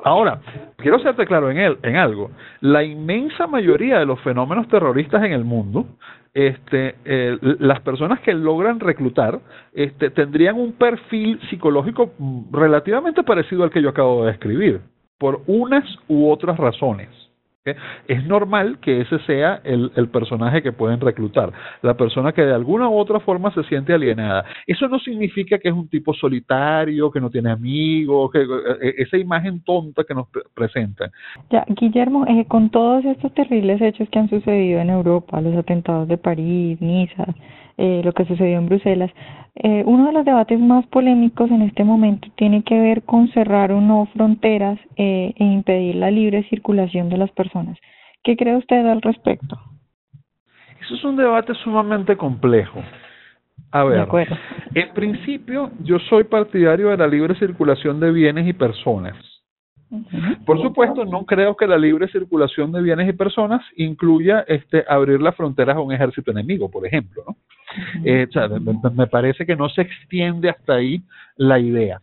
Ahora, 0.04 0.40
quiero 0.78 0.98
serte 1.00 1.26
claro 1.26 1.50
en, 1.50 1.58
él, 1.58 1.78
en 1.82 1.96
algo. 1.96 2.30
La 2.60 2.82
inmensa 2.82 3.46
mayoría 3.46 3.98
de 3.98 4.06
los 4.06 4.20
fenómenos 4.20 4.66
terroristas 4.68 5.22
en 5.22 5.32
el 5.32 5.44
mundo, 5.44 5.86
este, 6.32 6.96
las 7.58 7.80
personas 7.80 8.20
que 8.20 8.32
logran 8.32 8.80
reclutar, 8.80 9.38
este, 9.74 10.10
tendrían 10.10 10.58
un 10.58 10.72
perfil 10.72 11.38
psicológico 11.50 12.12
relativamente 12.50 13.22
parecido 13.22 13.64
al 13.64 13.70
que 13.70 13.82
yo 13.82 13.90
acabo 13.90 14.24
de 14.24 14.32
describir, 14.32 14.80
por 15.18 15.42
unas 15.46 15.84
u 16.08 16.30
otras 16.30 16.56
razones. 16.56 17.10
Es 17.64 18.26
normal 18.26 18.80
que 18.80 19.02
ese 19.02 19.20
sea 19.20 19.60
el, 19.62 19.92
el, 19.94 20.08
personaje 20.08 20.64
que 20.64 20.72
pueden 20.72 21.00
reclutar, 21.00 21.52
la 21.82 21.96
persona 21.96 22.32
que 22.32 22.42
de 22.42 22.52
alguna 22.52 22.88
u 22.88 22.98
otra 22.98 23.20
forma 23.20 23.54
se 23.54 23.62
siente 23.64 23.92
alienada. 23.92 24.44
Eso 24.66 24.88
no 24.88 24.98
significa 24.98 25.60
que 25.60 25.68
es 25.68 25.74
un 25.74 25.88
tipo 25.88 26.12
solitario, 26.12 27.08
que 27.12 27.20
no 27.20 27.30
tiene 27.30 27.52
amigos, 27.52 28.32
que, 28.32 28.40
eh, 28.40 28.46
eh, 28.82 28.94
esa 28.98 29.16
imagen 29.16 29.62
tonta 29.62 30.02
que 30.02 30.12
nos 30.12 30.26
presentan. 30.52 31.12
Ya, 31.50 31.64
Guillermo, 31.68 32.26
eh, 32.26 32.46
con 32.48 32.68
todos 32.68 33.04
estos 33.04 33.32
terribles 33.32 33.80
hechos 33.80 34.08
que 34.08 34.18
han 34.18 34.28
sucedido 34.28 34.80
en 34.80 34.90
Europa, 34.90 35.40
los 35.40 35.56
atentados 35.56 36.08
de 36.08 36.18
París, 36.18 36.80
Niza, 36.80 37.26
eh, 37.78 38.02
lo 38.04 38.12
que 38.12 38.24
sucedió 38.24 38.58
en 38.58 38.66
Bruselas. 38.66 39.10
Eh, 39.54 39.82
uno 39.86 40.06
de 40.06 40.12
los 40.12 40.24
debates 40.24 40.58
más 40.58 40.86
polémicos 40.86 41.50
en 41.50 41.62
este 41.62 41.84
momento 41.84 42.28
tiene 42.36 42.62
que 42.62 42.78
ver 42.80 43.02
con 43.02 43.28
cerrar 43.28 43.72
o 43.72 43.80
no 43.80 44.06
fronteras 44.14 44.78
eh, 44.96 45.34
e 45.36 45.44
impedir 45.44 45.96
la 45.96 46.10
libre 46.10 46.42
circulación 46.48 47.08
de 47.08 47.18
las 47.18 47.30
personas. 47.32 47.78
¿Qué 48.22 48.36
cree 48.36 48.56
usted 48.56 48.86
al 48.86 49.02
respecto? 49.02 49.58
Eso 50.80 50.94
es 50.94 51.04
un 51.04 51.16
debate 51.16 51.54
sumamente 51.54 52.16
complejo. 52.16 52.82
A 53.70 53.84
ver, 53.84 54.06
en 54.74 54.92
principio 54.92 55.70
yo 55.80 55.98
soy 55.98 56.24
partidario 56.24 56.90
de 56.90 56.96
la 56.96 57.06
libre 57.06 57.34
circulación 57.36 58.00
de 58.00 58.10
bienes 58.10 58.46
y 58.46 58.52
personas. 58.52 59.16
Por 60.46 60.60
supuesto, 60.60 61.04
no 61.04 61.26
creo 61.26 61.54
que 61.54 61.66
la 61.66 61.76
libre 61.76 62.08
circulación 62.08 62.72
de 62.72 62.80
bienes 62.80 63.08
y 63.08 63.12
personas 63.12 63.62
incluya 63.76 64.40
este 64.48 64.84
abrir 64.88 65.20
las 65.20 65.36
fronteras 65.36 65.76
a 65.76 65.80
un 65.80 65.92
ejército 65.92 66.30
enemigo, 66.30 66.70
por 66.70 66.86
ejemplo, 66.86 67.22
¿no? 67.26 67.36
Eh, 68.04 68.28
me, 68.94 69.06
parece 69.06 69.46
que 69.46 69.56
no 69.56 69.68
se 69.68 69.82
extiende 69.82 70.50
hasta 70.50 70.74
ahí 70.74 71.02
la 71.36 71.58
idea. 71.58 72.00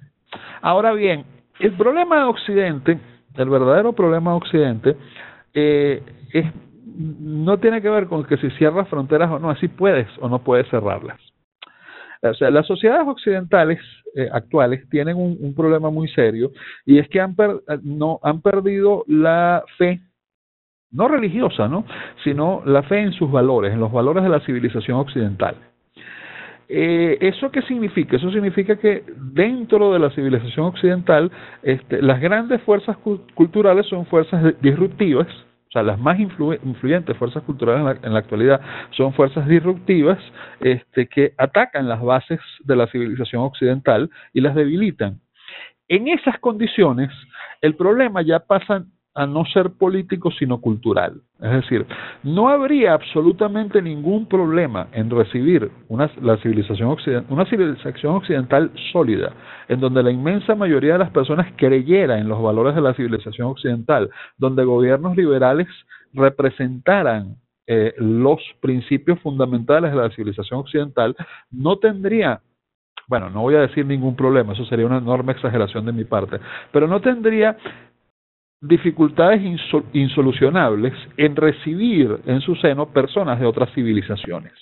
Ahora 0.61 0.93
bien, 0.93 1.25
el 1.59 1.73
problema 1.73 2.17
de 2.17 2.23
Occidente, 2.23 2.99
el 3.35 3.49
verdadero 3.49 3.93
problema 3.93 4.31
de 4.31 4.37
Occidente, 4.37 4.97
eh, 5.53 6.03
es, 6.33 6.45
no 6.95 7.57
tiene 7.59 7.81
que 7.81 7.89
ver 7.89 8.07
con 8.07 8.23
que 8.25 8.37
si 8.37 8.49
cierras 8.51 8.87
fronteras 8.87 9.29
o 9.31 9.39
no, 9.39 9.49
así 9.49 9.67
puedes 9.67 10.07
o 10.19 10.29
no 10.29 10.39
puedes 10.43 10.67
cerrarlas. 10.69 11.19
O 12.21 12.33
sea, 12.33 12.49
las 12.49 12.67
sociedades 12.67 13.07
occidentales 13.07 13.79
eh, 14.15 14.27
actuales 14.31 14.87
tienen 14.89 15.15
un, 15.15 15.53
problema 15.55 15.89
muy 15.89 16.09
serio 16.09 16.51
y 16.85 16.99
es 16.99 17.07
que 17.07 17.21
han, 17.21 17.35
han 18.23 18.41
perdido 18.41 19.05
la 19.07 19.63
fe, 19.77 20.01
no 20.91 21.07
religiosa, 21.07 21.67
¿no? 21.67 21.85
sino 22.23 22.61
la 22.65 22.83
fe 22.83 22.99
en 22.99 23.13
sus 23.13 23.31
valores, 23.31 23.73
en 23.73 23.79
los 23.79 23.91
valores 23.91 24.23
de 24.23 24.29
la 24.29 24.39
civilización 24.41 24.97
occidental. 24.97 25.55
Eh, 26.71 27.17
¿Eso 27.21 27.49
qué 27.51 27.63
significa? 27.63 28.17
Eso 28.17 28.31
significa 28.31 28.75
que 28.75 29.03
dentro 29.17 29.91
de 29.91 29.99
la 29.99 30.11
civilización 30.11 30.67
occidental 30.67 31.31
este, 31.63 31.99
las 32.01 32.21
grandes 32.21 32.61
fuerzas 32.61 32.95
culturales 33.33 33.87
son 33.87 34.05
fuerzas 34.05 34.53
disruptivas, 34.61 35.27
o 35.69 35.71
sea, 35.71 35.81
las 35.83 35.99
más 35.99 36.19
influyentes 36.19 37.17
fuerzas 37.17 37.43
culturales 37.43 37.99
en 38.03 38.13
la, 38.13 38.19
actualidad 38.19 38.61
son 38.91 39.13
fuerzas 39.13 39.47
disruptivas 39.47 40.19
este, 40.61 41.07
que 41.07 41.33
atacan 41.37 41.87
las 41.87 42.01
bases 42.01 42.39
de 42.63 42.75
la 42.75 42.87
civilización 42.87 43.43
occidental 43.43 44.09
y 44.33 44.41
las 44.41 44.55
debilitan. 44.55 45.19
En 45.87 46.07
esas 46.07 46.39
condiciones, 46.39 47.09
el 47.61 47.75
problema 47.75 48.21
ya 48.21 48.39
pasa 48.39 48.85
a 49.19 49.27
no 49.27 49.43
ser 49.43 49.71
político 49.71 50.31
sino 50.31 50.61
cultural. 50.61 51.21
Es 51.41 51.51
decir, 51.51 51.85
no 52.23 52.47
habría 52.47 52.93
absolutamente 52.93 53.81
ningún 53.81 54.25
problema 54.27 54.87
en 54.93 55.09
recibir 55.09 55.69
una, 55.89 56.09
la 56.21 56.37
civilización 56.37 56.87
occidental, 56.87 57.33
una 57.33 57.45
civilización 57.45 58.15
occidental 58.15 58.71
sólida, 58.93 59.33
en 59.67 59.81
donde 59.81 60.03
la 60.03 60.11
inmensa 60.11 60.55
mayoría 60.55 60.93
de 60.93 60.99
las 60.99 61.11
personas 61.11 61.47
creyera 61.57 62.17
en 62.17 62.29
los 62.29 62.41
valores 62.41 62.75
de 62.75 62.81
la 62.81 62.93
civilización 62.93 63.49
occidental, 63.49 64.09
donde 64.37 64.63
gobiernos 64.63 65.17
liberales 65.17 65.67
representaran 66.13 67.35
eh, 67.67 67.93
los 67.97 68.39
principios 68.61 69.19
fundamentales 69.19 69.91
de 69.91 69.97
la 69.97 70.09
civilización 70.11 70.61
occidental, 70.61 71.13
no 71.51 71.77
tendría 71.77 72.41
bueno, 73.09 73.31
no 73.31 73.41
voy 73.41 73.55
a 73.55 73.61
decir 73.61 73.87
ningún 73.87 74.15
problema, 74.15 74.53
eso 74.53 74.65
sería 74.65 74.85
una 74.85 74.99
enorme 74.99 75.31
exageración 75.31 75.83
de 75.83 75.91
mi 75.91 76.03
parte, 76.03 76.39
pero 76.71 76.87
no 76.87 77.01
tendría 77.01 77.57
dificultades 78.61 79.41
insolucionables 79.93 80.93
en 81.17 81.35
recibir 81.35 82.19
en 82.25 82.41
su 82.41 82.55
seno 82.55 82.91
personas 82.91 83.39
de 83.39 83.45
otras 83.45 83.73
civilizaciones. 83.73 84.53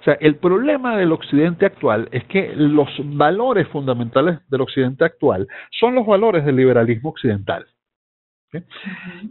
O 0.00 0.04
sea, 0.04 0.14
el 0.14 0.36
problema 0.36 0.96
del 0.96 1.12
occidente 1.12 1.66
actual 1.66 2.08
es 2.10 2.24
que 2.24 2.54
los 2.56 2.88
valores 3.04 3.68
fundamentales 3.68 4.38
del 4.48 4.62
occidente 4.62 5.04
actual 5.04 5.46
son 5.78 5.94
los 5.94 6.06
valores 6.06 6.44
del 6.44 6.56
liberalismo 6.56 7.10
occidental, 7.10 7.66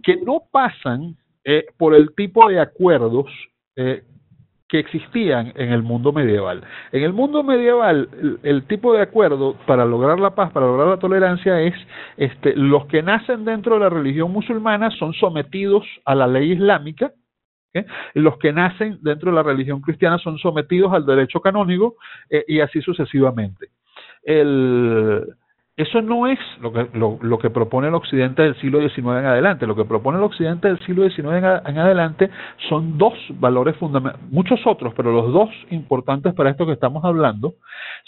que 0.04 0.18
no 0.18 0.44
pasan 0.52 1.18
eh, 1.44 1.66
por 1.78 1.96
el 1.96 2.14
tipo 2.16 2.48
de 2.50 2.60
acuerdos 2.60 3.26
eh, 3.76 4.04
que 4.74 4.80
existían 4.80 5.54
en 5.56 5.72
el 5.72 5.84
mundo 5.84 6.12
medieval. 6.12 6.64
En 6.92 7.04
el 7.04 7.14
mundo 7.14 7.44
medieval, 7.44 8.10
el, 8.42 8.64
tipo 8.64 8.92
de 8.92 9.04
acuerdo 9.04 9.56
para 9.68 9.86
lograr 9.86 10.20
la 10.20 10.34
paz, 10.34 10.52
para 10.52 10.66
lograr 10.66 10.88
la 10.88 10.98
tolerancia, 10.98 11.62
es 11.62 11.76
este, 12.18 12.56
los 12.56 12.88
que 12.88 13.04
nacen 13.04 13.46
dentro 13.46 13.76
de 13.76 13.82
la 13.82 13.90
religión 13.90 14.32
musulmana 14.32 14.90
son 14.90 15.14
sometidos 15.14 15.86
a 16.06 16.16
la 16.16 16.26
ley 16.26 16.54
islámica, 16.54 17.12
los 18.16 18.40
que 18.40 18.52
nacen 18.52 18.98
dentro 19.04 19.30
de 19.30 19.36
la 19.36 19.44
religión 19.44 19.80
cristiana 19.80 20.18
son 20.18 20.40
sometidos 20.40 20.92
al 20.92 21.06
derecho 21.06 21.40
canónico 21.40 21.98
eh, 22.32 22.44
y 22.48 22.60
así 22.60 22.82
sucesivamente. 22.82 23.68
El, 24.24 25.24
eso 25.76 26.04
no 26.04 26.28
es 26.28 26.38
lo 26.62 26.72
que, 26.72 26.88
lo, 26.94 27.40
que 27.40 27.50
propone 27.50 27.88
el 27.88 27.96
Occidente 27.96 28.44
del 28.44 28.56
siglo 28.62 28.80
XIX 28.80 29.00
en 29.00 29.26
adelante. 29.26 29.66
Lo 29.66 29.76
que 29.76 29.86
propone 29.86 30.20
el 30.20 30.24
Occidente 30.24 30.68
del 30.68 30.80
siglo 30.86 31.10
XIX 31.10 31.26
en, 31.66 31.78
adelante 31.80 32.30
son 32.70 32.98
dos 33.00 33.14
valores 33.40 33.76
fundamentales, 33.78 34.32
muchos 34.32 34.60
otros, 34.68 34.94
pero 34.96 35.12
los 35.12 35.34
dos 35.34 35.50
importantes 35.72 36.36
para 36.36 36.52
esto 36.52 36.68
que 36.68 36.74
estamos 36.74 37.04
hablando 37.04 37.56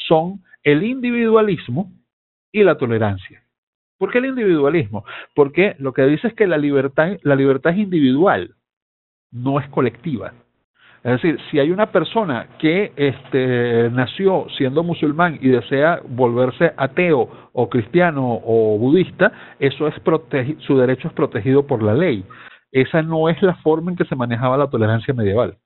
son 0.07 0.43
el 0.63 0.83
individualismo 0.83 1.91
y 2.51 2.63
la 2.63 2.77
tolerancia. 2.77 3.41
¿Por 3.97 4.11
qué 4.11 4.19
el 4.19 4.25
individualismo? 4.25 5.03
Porque 5.33 5.75
lo 5.79 5.93
que 5.93 6.03
dice 6.03 6.27
es 6.27 6.33
que 6.35 6.45
la 6.45 6.57
libertad, 6.57 7.17
la 7.23 7.35
libertad 7.35 7.73
es 7.73 7.79
individual, 7.79 8.55
no 9.31 9.59
es 9.59 9.67
colectiva. 9.69 10.33
Es 11.05 11.21
decir, 11.21 11.37
si 11.51 11.59
hay 11.59 11.69
una 11.69 11.91
persona 11.91 12.47
que 12.57 12.91
este, 12.95 13.91
nació 13.91 14.47
siendo 14.57 14.81
musulmán 14.81 15.37
y 15.39 15.49
desea 15.49 16.01
volverse 16.03 16.73
ateo 16.77 17.29
o 17.53 17.69
cristiano 17.69 18.41
o 18.43 18.79
budista, 18.79 19.31
eso 19.59 19.87
es 19.87 19.93
su 20.65 20.77
derecho 20.79 21.07
es 21.07 21.13
protegido 21.13 21.67
por 21.67 21.83
la 21.83 21.93
ley. 21.93 22.25
Esa 22.71 23.03
no 23.03 23.29
es 23.29 23.39
la 23.43 23.53
forma 23.57 23.91
en 23.91 23.97
que 23.97 24.05
se 24.05 24.15
manejaba 24.15 24.57
la 24.57 24.67
tolerancia 24.67 25.13
medieval. 25.13 25.59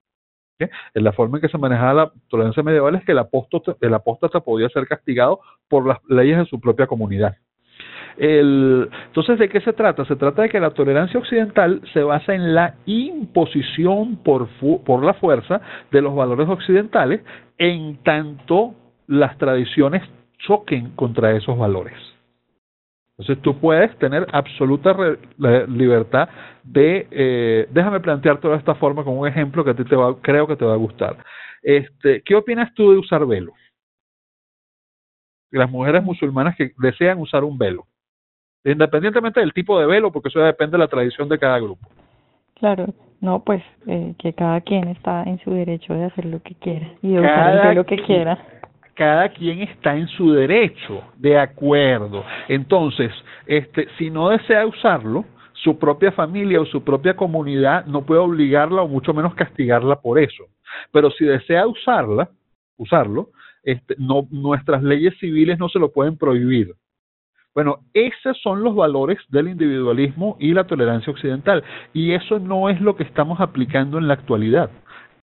La 0.93 1.13
forma 1.13 1.38
en 1.38 1.43
que 1.43 1.48
se 1.48 1.58
manejaba 1.58 1.93
la 1.93 2.12
tolerancia 2.27 2.62
medieval 2.62 2.96
es 2.96 3.05
que 3.05 3.13
el 3.13 3.19
el 3.79 3.93
apóstata 3.93 4.41
podía 4.41 4.67
ser 4.67 4.88
castigado 4.88 5.39
por 5.69 5.88
las 5.88 6.00
leyes 6.10 6.38
de 6.38 6.46
su 6.48 6.60
propia 6.60 6.86
comunidad. 6.86 7.38
El, 8.17 8.89
entonces, 9.07 9.39
¿de 9.39 9.50
qué 9.50 9.62
se 9.62 9.74
trata? 9.74 10.03
Se 10.05 10.15
trata 10.15 10.41
de 10.41 10.50
que 10.50 10.59
la 10.59 10.71
tolerancia 10.71 11.19
occidental 11.19 11.81
se 11.93 12.03
basa 12.03 12.33
en 12.36 12.53
la 12.53 12.75
imposición 12.86 14.17
por, 14.17 14.50
por 14.86 15.03
la 15.03 15.13
fuerza 15.13 15.62
de 15.91 16.01
los 16.01 16.13
valores 16.15 16.50
occidentales 16.50 17.21
en 17.57 17.98
tanto 18.03 18.75
las 19.07 19.38
tradiciones 19.38 20.03
choquen 20.39 20.91
contra 20.91 21.31
esos 21.31 21.57
valores. 21.57 21.98
Entonces 23.17 23.41
tú 23.43 23.59
puedes 23.59 23.93
tener 23.98 24.25
absoluta 24.31 24.95
libertad 25.67 26.29
de, 26.63 27.05
eh, 27.12 27.67
déjame 27.69 28.00
plantear 28.00 28.39
toda 28.39 28.55
esta 28.55 28.75
forma 28.75 29.03
con 29.03 29.17
un 29.17 29.27
ejemplo 29.27 29.63
que 29.63 29.71
a 29.71 29.75
ti 29.75 29.83
te 29.83 29.95
va, 29.95 30.15
creo 30.21 30.48
que 30.48 30.55
te 30.55 30.63
va 30.63 30.74
a 30.74 30.77
gustar. 30.77 31.17
Este, 31.62 32.21
¿Qué 32.21 32.36
opinas 32.36 32.74
tú 32.74 32.91
de 32.91 32.98
usar 32.98 33.25
velo? 33.25 33.51
Las 35.51 35.70
mujeres 35.70 36.03
musulmanas 36.03 36.56
que 36.56 36.72
desean 36.77 37.20
usar 37.20 37.44
un 37.44 37.58
velo 37.58 37.86
independientemente 38.63 39.39
del 39.39 39.53
tipo 39.53 39.79
de 39.79 39.86
velo, 39.86 40.12
porque 40.12 40.29
eso 40.29 40.39
depende 40.39 40.74
de 40.74 40.79
la 40.79 40.88
tradición 40.88 41.29
de 41.29 41.39
cada 41.39 41.60
grupo. 41.60 41.88
Claro, 42.56 42.88
no, 43.22 43.44
pues 43.44 43.63
eh, 43.88 44.13
que 44.18 44.34
cada 44.34 44.62
quien 44.62 44.89
está 44.89 45.24
en 45.24 45.39
su 45.39 45.51
derecho 45.51 45.94
de 45.94 46.06
hacer 46.06 46.25
lo 46.25 46.41
que 46.41 46.56
quiera 46.56 46.88
y 47.01 47.13
de 47.13 47.20
usar 47.20 47.56
el 47.56 47.68
velo 47.70 47.86
que 47.86 47.98
quiera. 48.03 48.38
Cada 48.96 49.29
quien 49.29 49.62
está 49.62 49.96
en 49.96 50.08
su 50.10 50.34
derecho, 50.34 51.01
de 51.15 51.39
acuerdo. 51.39 52.25
Entonces, 52.50 53.12
este, 53.46 53.88
si 53.98 54.10
no 54.10 54.29
desea 54.29 54.65
usarlo, 54.65 55.24
su 55.53 55.79
propia 55.79 56.12
familia 56.12 56.60
o 56.60 56.65
su 56.65 56.84
propia 56.84 57.15
comunidad 57.15 57.86
no 57.86 58.06
puede 58.06 58.20
obligarla 58.20 58.82
o 58.82 58.88
mucho 58.89 59.13
menos 59.13 59.36
castigarla 59.36 59.96
por 60.01 60.20
eso. 60.20 60.46
Pero 60.91 61.12
si 61.12 61.24
desea 61.24 61.65
usarla, 61.65 62.29
usarlo, 62.77 63.29
este, 63.63 63.96
no, 63.98 64.28
nuestras 64.32 64.84
leyes 64.84 65.18
civiles 65.20 65.60
no 65.60 65.70
se 65.70 65.80
lo 65.80 65.92
pueden 65.92 66.18
prohibir. 66.18 66.74
Bueno, 67.56 67.80
esos 67.94 68.39
son 68.42 68.63
los 68.63 68.75
valores 68.75 69.18
del 69.30 69.50
individualismo 69.50 70.38
y 70.39 70.54
la 70.54 70.66
tolerancia 70.66 71.12
occidental. 71.12 71.63
Y 71.94 72.13
eso 72.13 72.39
no 72.39 72.70
es 72.70 72.80
lo 72.80 72.96
que 72.96 73.04
estamos 73.04 73.42
aplicando 73.42 73.98
en 73.98 74.08
la 74.08 74.13
actualidad. 74.13 74.70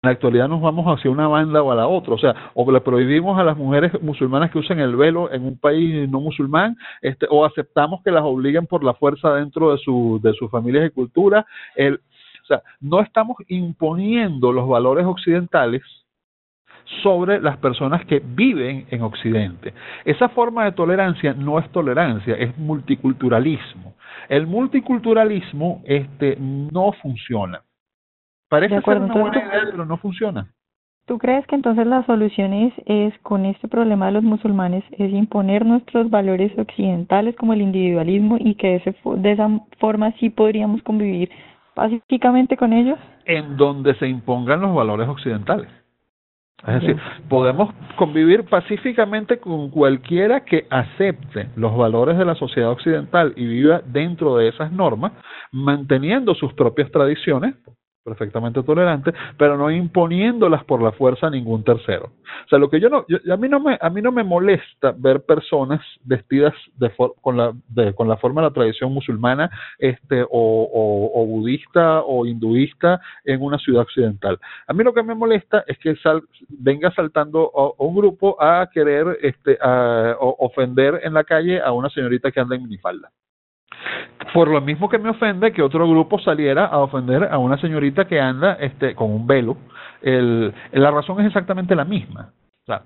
En 0.02 0.08
la 0.08 0.10
actualidad 0.10 0.48
nos 0.48 0.60
vamos 0.60 0.86
hacia 0.86 1.10
una 1.10 1.28
banda 1.28 1.62
o 1.62 1.70
a 1.70 1.76
la 1.76 1.86
otra. 1.86 2.14
O 2.14 2.18
sea, 2.18 2.50
o 2.54 2.70
le 2.70 2.80
prohibimos 2.80 3.38
a 3.38 3.44
las 3.44 3.56
mujeres 3.56 3.92
musulmanas 4.02 4.50
que 4.50 4.58
usen 4.58 4.80
el 4.80 4.96
velo 4.96 5.32
en 5.32 5.44
un 5.44 5.58
país 5.58 6.08
no 6.10 6.20
musulmán, 6.20 6.76
este, 7.00 7.26
o 7.30 7.44
aceptamos 7.44 8.02
que 8.02 8.10
las 8.10 8.24
obliguen 8.24 8.66
por 8.66 8.84
la 8.84 8.94
fuerza 8.94 9.34
dentro 9.34 9.72
de, 9.72 9.78
su, 9.78 10.20
de 10.22 10.32
sus 10.34 10.50
familias 10.50 10.86
y 10.86 10.90
cultura. 10.90 11.46
El, 11.76 11.94
o 11.94 12.46
sea, 12.46 12.62
no 12.80 13.00
estamos 13.00 13.36
imponiendo 13.48 14.52
los 14.52 14.68
valores 14.68 15.06
occidentales 15.06 15.82
sobre 17.02 17.40
las 17.40 17.56
personas 17.58 18.04
que 18.06 18.22
viven 18.24 18.86
en 18.90 19.02
Occidente. 19.02 19.74
Esa 20.04 20.28
forma 20.28 20.64
de 20.64 20.72
tolerancia 20.72 21.34
no 21.34 21.58
es 21.58 21.68
tolerancia, 21.70 22.34
es 22.34 22.56
multiculturalismo. 22.58 23.94
El 24.28 24.46
multiculturalismo 24.46 25.82
este, 25.84 26.36
no 26.38 26.92
funciona. 26.92 27.62
Parece 28.48 28.80
ser 28.80 28.98
una 28.98 29.14
buena 29.14 29.38
idea, 29.38 29.68
pero 29.70 29.84
no 29.84 29.96
funciona. 29.96 30.48
¿Tú 31.06 31.18
crees 31.18 31.46
que 31.46 31.54
entonces 31.54 31.86
la 31.86 32.04
solución 32.04 32.52
es, 32.52 32.72
es, 32.86 33.16
con 33.22 33.44
este 33.44 33.68
problema 33.68 34.06
de 34.06 34.12
los 34.12 34.24
musulmanes 34.24 34.82
es 34.90 35.12
imponer 35.12 35.64
nuestros 35.64 36.10
valores 36.10 36.50
occidentales 36.58 37.36
como 37.36 37.52
el 37.52 37.62
individualismo 37.62 38.36
y 38.40 38.56
que 38.56 38.76
ese, 38.76 38.94
de 39.16 39.32
esa 39.32 39.48
forma 39.78 40.12
sí 40.18 40.30
podríamos 40.30 40.82
convivir 40.82 41.30
pacíficamente 41.74 42.56
con 42.56 42.72
ellos? 42.72 42.98
En 43.24 43.56
donde 43.56 43.94
se 43.96 44.08
impongan 44.08 44.60
los 44.60 44.74
valores 44.74 45.08
occidentales. 45.08 45.68
Es 46.66 46.80
decir, 46.80 46.96
podemos 47.28 47.74
convivir 47.96 48.44
pacíficamente 48.44 49.38
con 49.38 49.70
cualquiera 49.70 50.44
que 50.44 50.66
acepte 50.70 51.50
los 51.54 51.76
valores 51.76 52.16
de 52.16 52.24
la 52.24 52.34
sociedad 52.34 52.70
occidental 52.70 53.34
y 53.36 53.46
viva 53.46 53.82
dentro 53.84 54.36
de 54.36 54.48
esas 54.48 54.72
normas, 54.72 55.12
manteniendo 55.52 56.34
sus 56.34 56.54
propias 56.54 56.90
tradiciones, 56.90 57.54
perfectamente 58.06 58.62
tolerante, 58.62 59.12
pero 59.36 59.58
no 59.58 59.68
imponiéndolas 59.68 60.62
por 60.62 60.80
la 60.80 60.92
fuerza 60.92 61.26
a 61.26 61.30
ningún 61.30 61.64
tercero. 61.64 62.12
O 62.44 62.48
sea, 62.48 62.60
lo 62.60 62.70
que 62.70 62.78
yo 62.78 62.88
no, 62.88 63.04
a 63.04 63.36
mí 63.36 63.48
no 63.48 63.58
me, 63.58 63.76
a 63.80 63.90
mí 63.90 64.00
no 64.00 64.12
me 64.12 64.22
molesta 64.22 64.94
ver 64.96 65.22
personas 65.22 65.80
vestidas 66.04 66.54
de 66.76 66.92
con 67.20 67.36
la, 67.36 67.52
con 67.96 68.08
la 68.08 68.16
forma 68.16 68.40
de 68.40 68.46
la 68.46 68.54
tradición 68.54 68.92
musulmana, 68.94 69.50
este, 69.78 70.24
o, 70.30 71.26
budista 71.26 72.02
o 72.02 72.24
hinduista 72.24 73.00
en 73.24 73.42
una 73.42 73.58
ciudad 73.58 73.82
occidental. 73.82 74.38
A 74.68 74.72
mí 74.72 74.84
lo 74.84 74.94
que 74.94 75.02
me 75.02 75.16
molesta 75.16 75.64
es 75.66 75.76
que 75.78 75.96
venga 76.48 76.92
saltando 76.92 77.50
un 77.78 77.96
grupo 77.96 78.40
a 78.40 78.68
querer, 78.72 79.18
este, 79.20 79.58
a, 79.60 80.16
ofender 80.20 81.00
en 81.02 81.12
la 81.12 81.24
calle 81.24 81.60
a 81.60 81.72
una 81.72 81.90
señorita 81.90 82.30
que 82.30 82.38
anda 82.38 82.54
en 82.54 82.62
minifalda. 82.62 83.10
Por 84.32 84.48
lo 84.48 84.60
mismo 84.60 84.88
que 84.88 84.98
me 84.98 85.10
ofende 85.10 85.52
que 85.52 85.62
otro 85.62 85.88
grupo 85.88 86.18
saliera 86.18 86.66
a 86.66 86.78
ofender 86.78 87.28
a 87.30 87.38
una 87.38 87.58
señorita 87.58 88.06
que 88.06 88.20
anda 88.20 88.54
este, 88.60 88.94
con 88.94 89.10
un 89.10 89.26
velo. 89.26 89.56
El, 90.02 90.52
la 90.72 90.90
razón 90.90 91.20
es 91.20 91.26
exactamente 91.26 91.74
la 91.74 91.84
misma. 91.84 92.32
O 92.62 92.66
sea, 92.66 92.82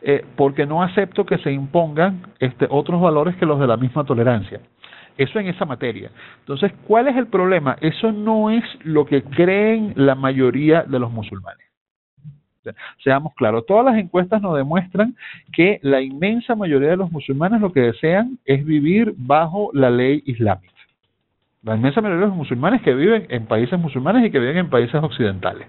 eh, 0.00 0.24
porque 0.36 0.66
no 0.66 0.82
acepto 0.82 1.26
que 1.26 1.38
se 1.38 1.52
impongan 1.52 2.22
este, 2.38 2.66
otros 2.70 3.00
valores 3.00 3.36
que 3.36 3.46
los 3.46 3.60
de 3.60 3.66
la 3.66 3.76
misma 3.76 4.04
tolerancia. 4.04 4.60
Eso 5.16 5.40
en 5.40 5.48
esa 5.48 5.64
materia. 5.64 6.10
Entonces, 6.40 6.72
¿cuál 6.86 7.08
es 7.08 7.16
el 7.16 7.26
problema? 7.26 7.76
Eso 7.80 8.12
no 8.12 8.50
es 8.50 8.64
lo 8.84 9.04
que 9.04 9.22
creen 9.24 9.92
la 9.96 10.14
mayoría 10.14 10.84
de 10.84 10.98
los 11.00 11.10
musulmanes. 11.10 11.67
Seamos 13.02 13.34
claros, 13.34 13.66
todas 13.66 13.84
las 13.84 13.96
encuestas 13.96 14.42
nos 14.42 14.56
demuestran 14.56 15.16
que 15.52 15.78
la 15.82 16.00
inmensa 16.00 16.54
mayoría 16.54 16.90
de 16.90 16.96
los 16.96 17.10
musulmanes 17.10 17.60
lo 17.60 17.72
que 17.72 17.80
desean 17.80 18.38
es 18.44 18.64
vivir 18.64 19.14
bajo 19.16 19.70
la 19.72 19.90
ley 19.90 20.22
islámica. 20.26 20.77
La 21.64 21.74
inmensa 21.74 22.00
mayoría 22.00 22.20
de 22.20 22.28
los 22.28 22.36
musulmanes 22.36 22.82
que 22.82 22.94
viven 22.94 23.26
en 23.30 23.46
países 23.46 23.76
musulmanes 23.80 24.24
y 24.24 24.30
que 24.30 24.38
viven 24.38 24.58
en 24.58 24.70
países 24.70 25.02
occidentales. 25.02 25.66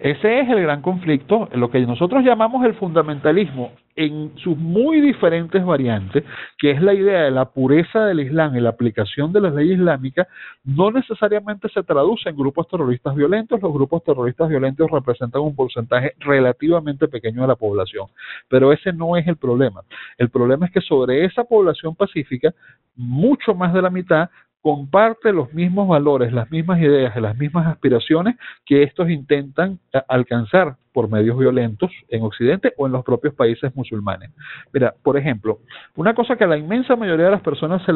Ese 0.00 0.40
es 0.40 0.48
el 0.48 0.60
gran 0.62 0.82
conflicto, 0.82 1.48
lo 1.52 1.70
que 1.70 1.78
nosotros 1.80 2.24
llamamos 2.24 2.64
el 2.66 2.74
fundamentalismo 2.74 3.70
en 3.94 4.32
sus 4.38 4.56
muy 4.56 5.00
diferentes 5.00 5.64
variantes, 5.64 6.24
que 6.58 6.72
es 6.72 6.82
la 6.82 6.92
idea 6.92 7.22
de 7.22 7.30
la 7.30 7.46
pureza 7.46 8.04
del 8.06 8.20
Islam 8.20 8.56
y 8.56 8.60
la 8.60 8.70
aplicación 8.70 9.32
de 9.32 9.40
la 9.40 9.50
ley 9.50 9.72
islámica, 9.72 10.26
no 10.64 10.90
necesariamente 10.90 11.68
se 11.68 11.84
traduce 11.84 12.28
en 12.28 12.36
grupos 12.36 12.68
terroristas 12.68 13.14
violentos. 13.14 13.62
Los 13.62 13.72
grupos 13.72 14.02
terroristas 14.02 14.48
violentos 14.48 14.90
representan 14.90 15.42
un 15.42 15.54
porcentaje 15.54 16.14
relativamente 16.18 17.06
pequeño 17.06 17.42
de 17.42 17.48
la 17.48 17.56
población, 17.56 18.06
pero 18.48 18.72
ese 18.72 18.92
no 18.92 19.16
es 19.16 19.26
el 19.28 19.36
problema. 19.36 19.82
El 20.16 20.30
problema 20.30 20.66
es 20.66 20.72
que 20.72 20.80
sobre 20.80 21.24
esa 21.24 21.44
población 21.44 21.94
pacífica, 21.94 22.52
mucho 22.96 23.54
más 23.54 23.72
de 23.72 23.82
la 23.82 23.90
mitad 23.90 24.30
comparte 24.62 25.32
los 25.32 25.52
mismos 25.54 25.88
valores, 25.88 26.32
las 26.32 26.50
mismas 26.50 26.80
ideas 26.80 27.14
las 27.20 27.36
mismas 27.36 27.66
aspiraciones 27.66 28.36
que 28.64 28.82
estos 28.82 29.10
intentan 29.10 29.78
alcanzar 30.08 30.76
por 30.92 31.10
medios 31.10 31.38
violentos 31.38 31.90
en 32.08 32.22
Occidente 32.22 32.72
o 32.76 32.86
en 32.86 32.92
los 32.92 33.04
propios 33.04 33.34
países 33.34 33.74
musulmanes. 33.76 34.30
Mira, 34.72 34.94
por 35.02 35.16
ejemplo, 35.16 35.58
una 35.96 36.14
cosa 36.14 36.36
que 36.36 36.44
a 36.44 36.48
la 36.48 36.56
inmensa 36.58 36.96
mayoría 36.96 37.26
de 37.26 37.32
las 37.32 37.42
personas 37.42 37.82
se, 37.84 37.92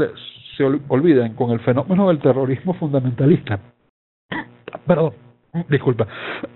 se 0.56 0.64
olvidan 0.64 1.34
con 1.34 1.50
el 1.50 1.60
fenómeno 1.60 2.08
del 2.08 2.20
terrorismo 2.20 2.74
fundamentalista. 2.74 3.58
Perdón, 4.86 5.14
disculpa. 5.68 6.06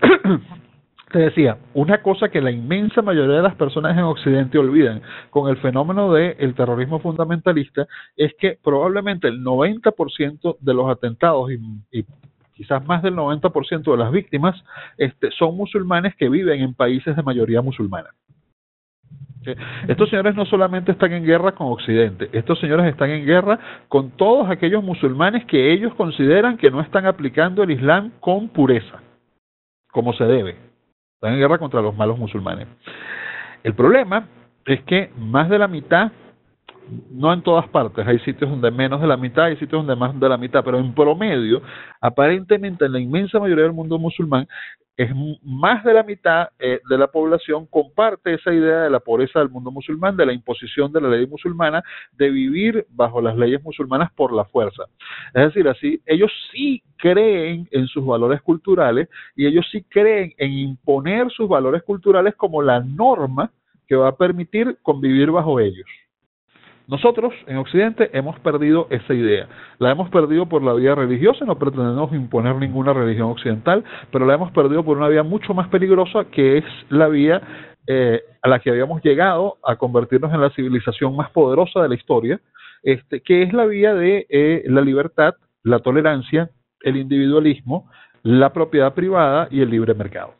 te 1.11 1.19
decía, 1.19 1.57
una 1.73 2.01
cosa 2.01 2.29
que 2.29 2.41
la 2.41 2.51
inmensa 2.51 3.01
mayoría 3.01 3.37
de 3.37 3.41
las 3.41 3.55
personas 3.55 3.97
en 3.97 4.03
Occidente 4.03 4.57
olvidan 4.57 5.01
con 5.29 5.49
el 5.49 5.57
fenómeno 5.57 6.11
del 6.13 6.53
terrorismo 6.53 6.99
fundamentalista 6.99 7.87
es 8.17 8.33
que 8.37 8.57
probablemente 8.61 9.27
el 9.27 9.41
90% 9.41 10.57
de 10.59 10.73
los 10.73 10.89
atentados 10.89 11.49
y, 11.91 12.05
quizás 12.53 12.85
más 12.85 13.03
del 13.03 13.15
90% 13.15 13.91
de 13.91 13.97
las 13.97 14.11
víctimas 14.11 14.61
este, 14.97 15.31
son 15.31 15.55
musulmanes 15.55 16.15
que 16.15 16.27
viven 16.27 16.61
en 16.61 16.73
países 16.73 17.15
de 17.15 17.23
mayoría 17.23 17.61
musulmana. 17.61 18.09
Estos 19.87 20.09
señores 20.09 20.35
no 20.35 20.45
solamente 20.45 20.91
están 20.91 21.13
en 21.13 21.23
guerra 21.23 21.53
con 21.53 21.67
Occidente, 21.67 22.27
estos 22.33 22.59
señores 22.59 22.85
están 22.87 23.11
en 23.11 23.25
guerra 23.25 23.57
con 23.87 24.09
todos 24.11 24.49
aquellos 24.49 24.83
musulmanes 24.83 25.45
que 25.45 25.71
ellos 25.71 25.93
consideran 25.93 26.57
que 26.57 26.69
no 26.69 26.81
están 26.81 27.05
aplicando 27.05 27.63
el 27.63 27.71
Islam 27.71 28.11
con 28.19 28.49
pureza, 28.49 29.01
como 29.89 30.11
se 30.11 30.25
debe. 30.25 30.66
Están 31.17 31.33
en 31.33 31.39
guerra 31.39 31.57
contra 31.57 31.81
los 31.81 31.95
malos 31.95 32.19
musulmanes. 32.19 32.67
El 33.63 33.73
problema 33.73 34.27
es 34.67 34.83
que 34.83 35.09
más 35.17 35.49
de 35.49 35.57
la 35.57 35.67
mitad, 35.67 36.11
no 37.11 37.33
en 37.33 37.41
todas 37.41 37.67
partes, 37.69 38.05
hay 38.07 38.19
sitios 38.19 38.49
donde 38.49 38.71
menos 38.71 39.01
de 39.01 39.07
la 39.07 39.17
mitad, 39.17 39.45
hay 39.45 39.57
sitios 39.57 39.85
donde 39.85 39.95
más 39.95 40.17
de 40.19 40.29
la 40.29 40.37
mitad, 40.37 40.63
pero 40.63 40.79
en 40.79 40.93
promedio, 40.93 41.61
aparentemente 42.01 42.85
en 42.85 42.93
la 42.93 42.99
inmensa 42.99 43.39
mayoría 43.39 43.65
del 43.65 43.73
mundo 43.73 43.97
musulmán, 43.99 44.47
es 44.97 45.11
más 45.43 45.83
de 45.83 45.93
la 45.93 46.01
mitad 46.01 46.49
eh, 46.57 46.79
de 46.89 46.97
la 46.97 47.07
población 47.07 47.67
comparte 47.67 48.33
esa 48.33 48.51
idea 48.51 48.81
de 48.81 48.89
la 48.89 48.99
pobreza 48.99 49.37
del 49.39 49.49
mundo 49.49 49.69
musulmán, 49.69 50.17
de 50.17 50.25
la 50.25 50.33
imposición 50.33 50.91
de 50.91 50.99
la 50.99 51.09
ley 51.09 51.27
musulmana, 51.27 51.83
de 52.13 52.31
vivir 52.31 52.87
bajo 52.89 53.21
las 53.21 53.37
leyes 53.37 53.63
musulmanas 53.63 54.11
por 54.13 54.33
la 54.33 54.45
fuerza. 54.45 54.85
Es 55.35 55.53
decir, 55.53 55.67
así, 55.67 56.01
ellos 56.07 56.31
sí 56.51 56.81
creen 56.97 57.67
en 57.69 57.85
sus 57.87 58.03
valores 58.03 58.41
culturales 58.41 59.07
y 59.35 59.45
ellos 59.45 59.67
sí 59.71 59.83
creen 59.83 60.33
en 60.39 60.51
imponer 60.51 61.29
sus 61.29 61.47
valores 61.47 61.83
culturales 61.83 62.33
como 62.33 62.63
la 62.63 62.79
norma 62.79 63.51
que 63.87 63.95
va 63.95 64.09
a 64.09 64.17
permitir 64.17 64.79
convivir 64.81 65.29
bajo 65.29 65.59
ellos. 65.59 65.85
Nosotros 66.87 67.33
en 67.47 67.57
Occidente 67.57 68.09
hemos 68.13 68.39
perdido 68.39 68.87
esa 68.89 69.13
idea. 69.13 69.49
La 69.77 69.91
hemos 69.91 70.09
perdido 70.09 70.45
por 70.47 70.63
la 70.63 70.73
vía 70.73 70.95
religiosa, 70.95 71.43
no 71.43 71.59
pretendemos 71.59 72.13
imponer 72.13 72.55
ninguna 72.55 72.93
religión 72.93 73.29
occidental, 73.29 73.83
pero 74.09 74.25
la 74.25 74.35
hemos 74.35 74.51
perdido 74.53 74.85
por 74.85 74.97
una 74.97 75.09
vía 75.09 75.23
mucho 75.23 75.53
más 75.53 75.67
peligrosa 75.67 76.25
que 76.31 76.59
es 76.59 76.65
la 76.89 77.09
vía 77.09 77.41
eh, 77.87 78.21
a 78.41 78.47
la 78.47 78.59
que 78.59 78.69
habíamos 78.69 79.03
llegado 79.03 79.57
a 79.65 79.75
convertirnos 79.75 80.33
en 80.33 80.39
la 80.39 80.49
civilización 80.51 81.13
más 81.13 81.29
poderosa 81.31 81.81
de 81.81 81.89
la 81.89 81.95
historia, 81.95 82.39
este, 82.83 83.19
que 83.19 83.43
es 83.43 83.51
la 83.51 83.65
vía 83.65 83.93
de 83.93 84.25
eh, 84.29 84.63
la 84.67 84.79
libertad, 84.79 85.35
la 85.63 85.79
tolerancia, 85.79 86.51
el 86.81 86.95
individualismo, 86.95 87.89
la 88.23 88.53
propiedad 88.53 88.93
privada 88.93 89.49
y 89.51 89.59
el 89.61 89.69
libre 89.69 89.93
mercado. 89.93 90.35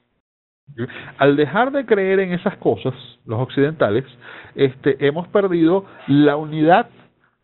Al 1.17 1.35
dejar 1.35 1.71
de 1.71 1.85
creer 1.85 2.19
en 2.19 2.33
esas 2.33 2.57
cosas, 2.57 2.93
los 3.25 3.39
occidentales, 3.39 4.05
este, 4.55 5.05
hemos 5.05 5.27
perdido 5.29 5.85
la 6.07 6.35
unidad 6.35 6.89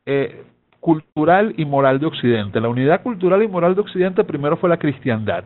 eh, 0.05 0.43
cultural 0.79 1.53
y 1.57 1.65
moral 1.65 1.99
de 1.99 2.05
Occidente. 2.05 2.59
La 2.59 2.69
unidad 2.69 3.01
cultural 3.01 3.41
y 3.41 3.47
moral 3.47 3.73
de 3.73 3.81
Occidente 3.81 4.23
primero 4.23 4.57
fue 4.57 4.69
la 4.69 4.77
cristiandad. 4.77 5.45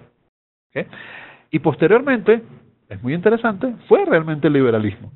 Y 1.50 1.60
posteriormente, 1.60 2.44
es 2.90 3.02
muy 3.02 3.14
interesante, 3.14 3.74
fue 3.88 4.06
realmente 4.06 4.48
el 4.48 4.54
liberalismo. 4.54 5.12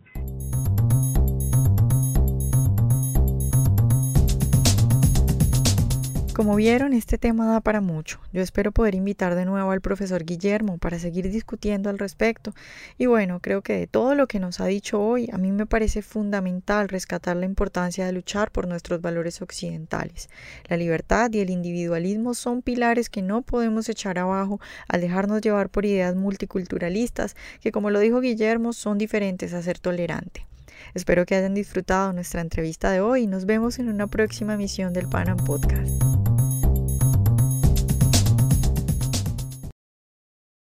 Como 6.41 6.55
vieron, 6.55 6.93
este 6.93 7.19
tema 7.19 7.45
da 7.45 7.61
para 7.61 7.81
mucho. 7.81 8.19
Yo 8.33 8.41
espero 8.41 8.71
poder 8.71 8.95
invitar 8.95 9.35
de 9.35 9.45
nuevo 9.45 9.69
al 9.69 9.79
profesor 9.79 10.25
Guillermo 10.25 10.79
para 10.79 10.97
seguir 10.97 11.29
discutiendo 11.29 11.87
al 11.87 11.99
respecto. 11.99 12.55
Y 12.97 13.05
bueno, 13.05 13.41
creo 13.41 13.61
que 13.61 13.73
de 13.73 13.85
todo 13.85 14.15
lo 14.15 14.25
que 14.25 14.39
nos 14.39 14.59
ha 14.59 14.65
dicho 14.65 14.99
hoy, 14.99 15.29
a 15.31 15.37
mí 15.37 15.51
me 15.51 15.67
parece 15.67 16.01
fundamental 16.01 16.89
rescatar 16.89 17.37
la 17.37 17.45
importancia 17.45 18.07
de 18.07 18.11
luchar 18.11 18.49
por 18.49 18.67
nuestros 18.67 19.01
valores 19.01 19.43
occidentales. 19.43 20.31
La 20.67 20.77
libertad 20.77 21.29
y 21.31 21.41
el 21.41 21.51
individualismo 21.51 22.33
son 22.33 22.63
pilares 22.63 23.11
que 23.11 23.21
no 23.21 23.43
podemos 23.43 23.87
echar 23.87 24.17
abajo 24.17 24.59
al 24.87 25.01
dejarnos 25.01 25.41
llevar 25.41 25.69
por 25.69 25.85
ideas 25.85 26.15
multiculturalistas 26.15 27.35
que, 27.59 27.71
como 27.71 27.91
lo 27.91 27.99
dijo 27.99 28.19
Guillermo, 28.19 28.73
son 28.73 28.97
diferentes 28.97 29.53
a 29.53 29.61
ser 29.61 29.77
tolerante. 29.77 30.47
Espero 30.95 31.27
que 31.27 31.35
hayan 31.35 31.53
disfrutado 31.53 32.11
nuestra 32.13 32.41
entrevista 32.41 32.89
de 32.89 33.01
hoy 33.01 33.23
y 33.23 33.27
nos 33.27 33.45
vemos 33.45 33.77
en 33.77 33.89
una 33.89 34.07
próxima 34.07 34.55
emisión 34.55 34.91
del 34.91 35.07
Panam 35.07 35.37
Podcast. 35.37 36.30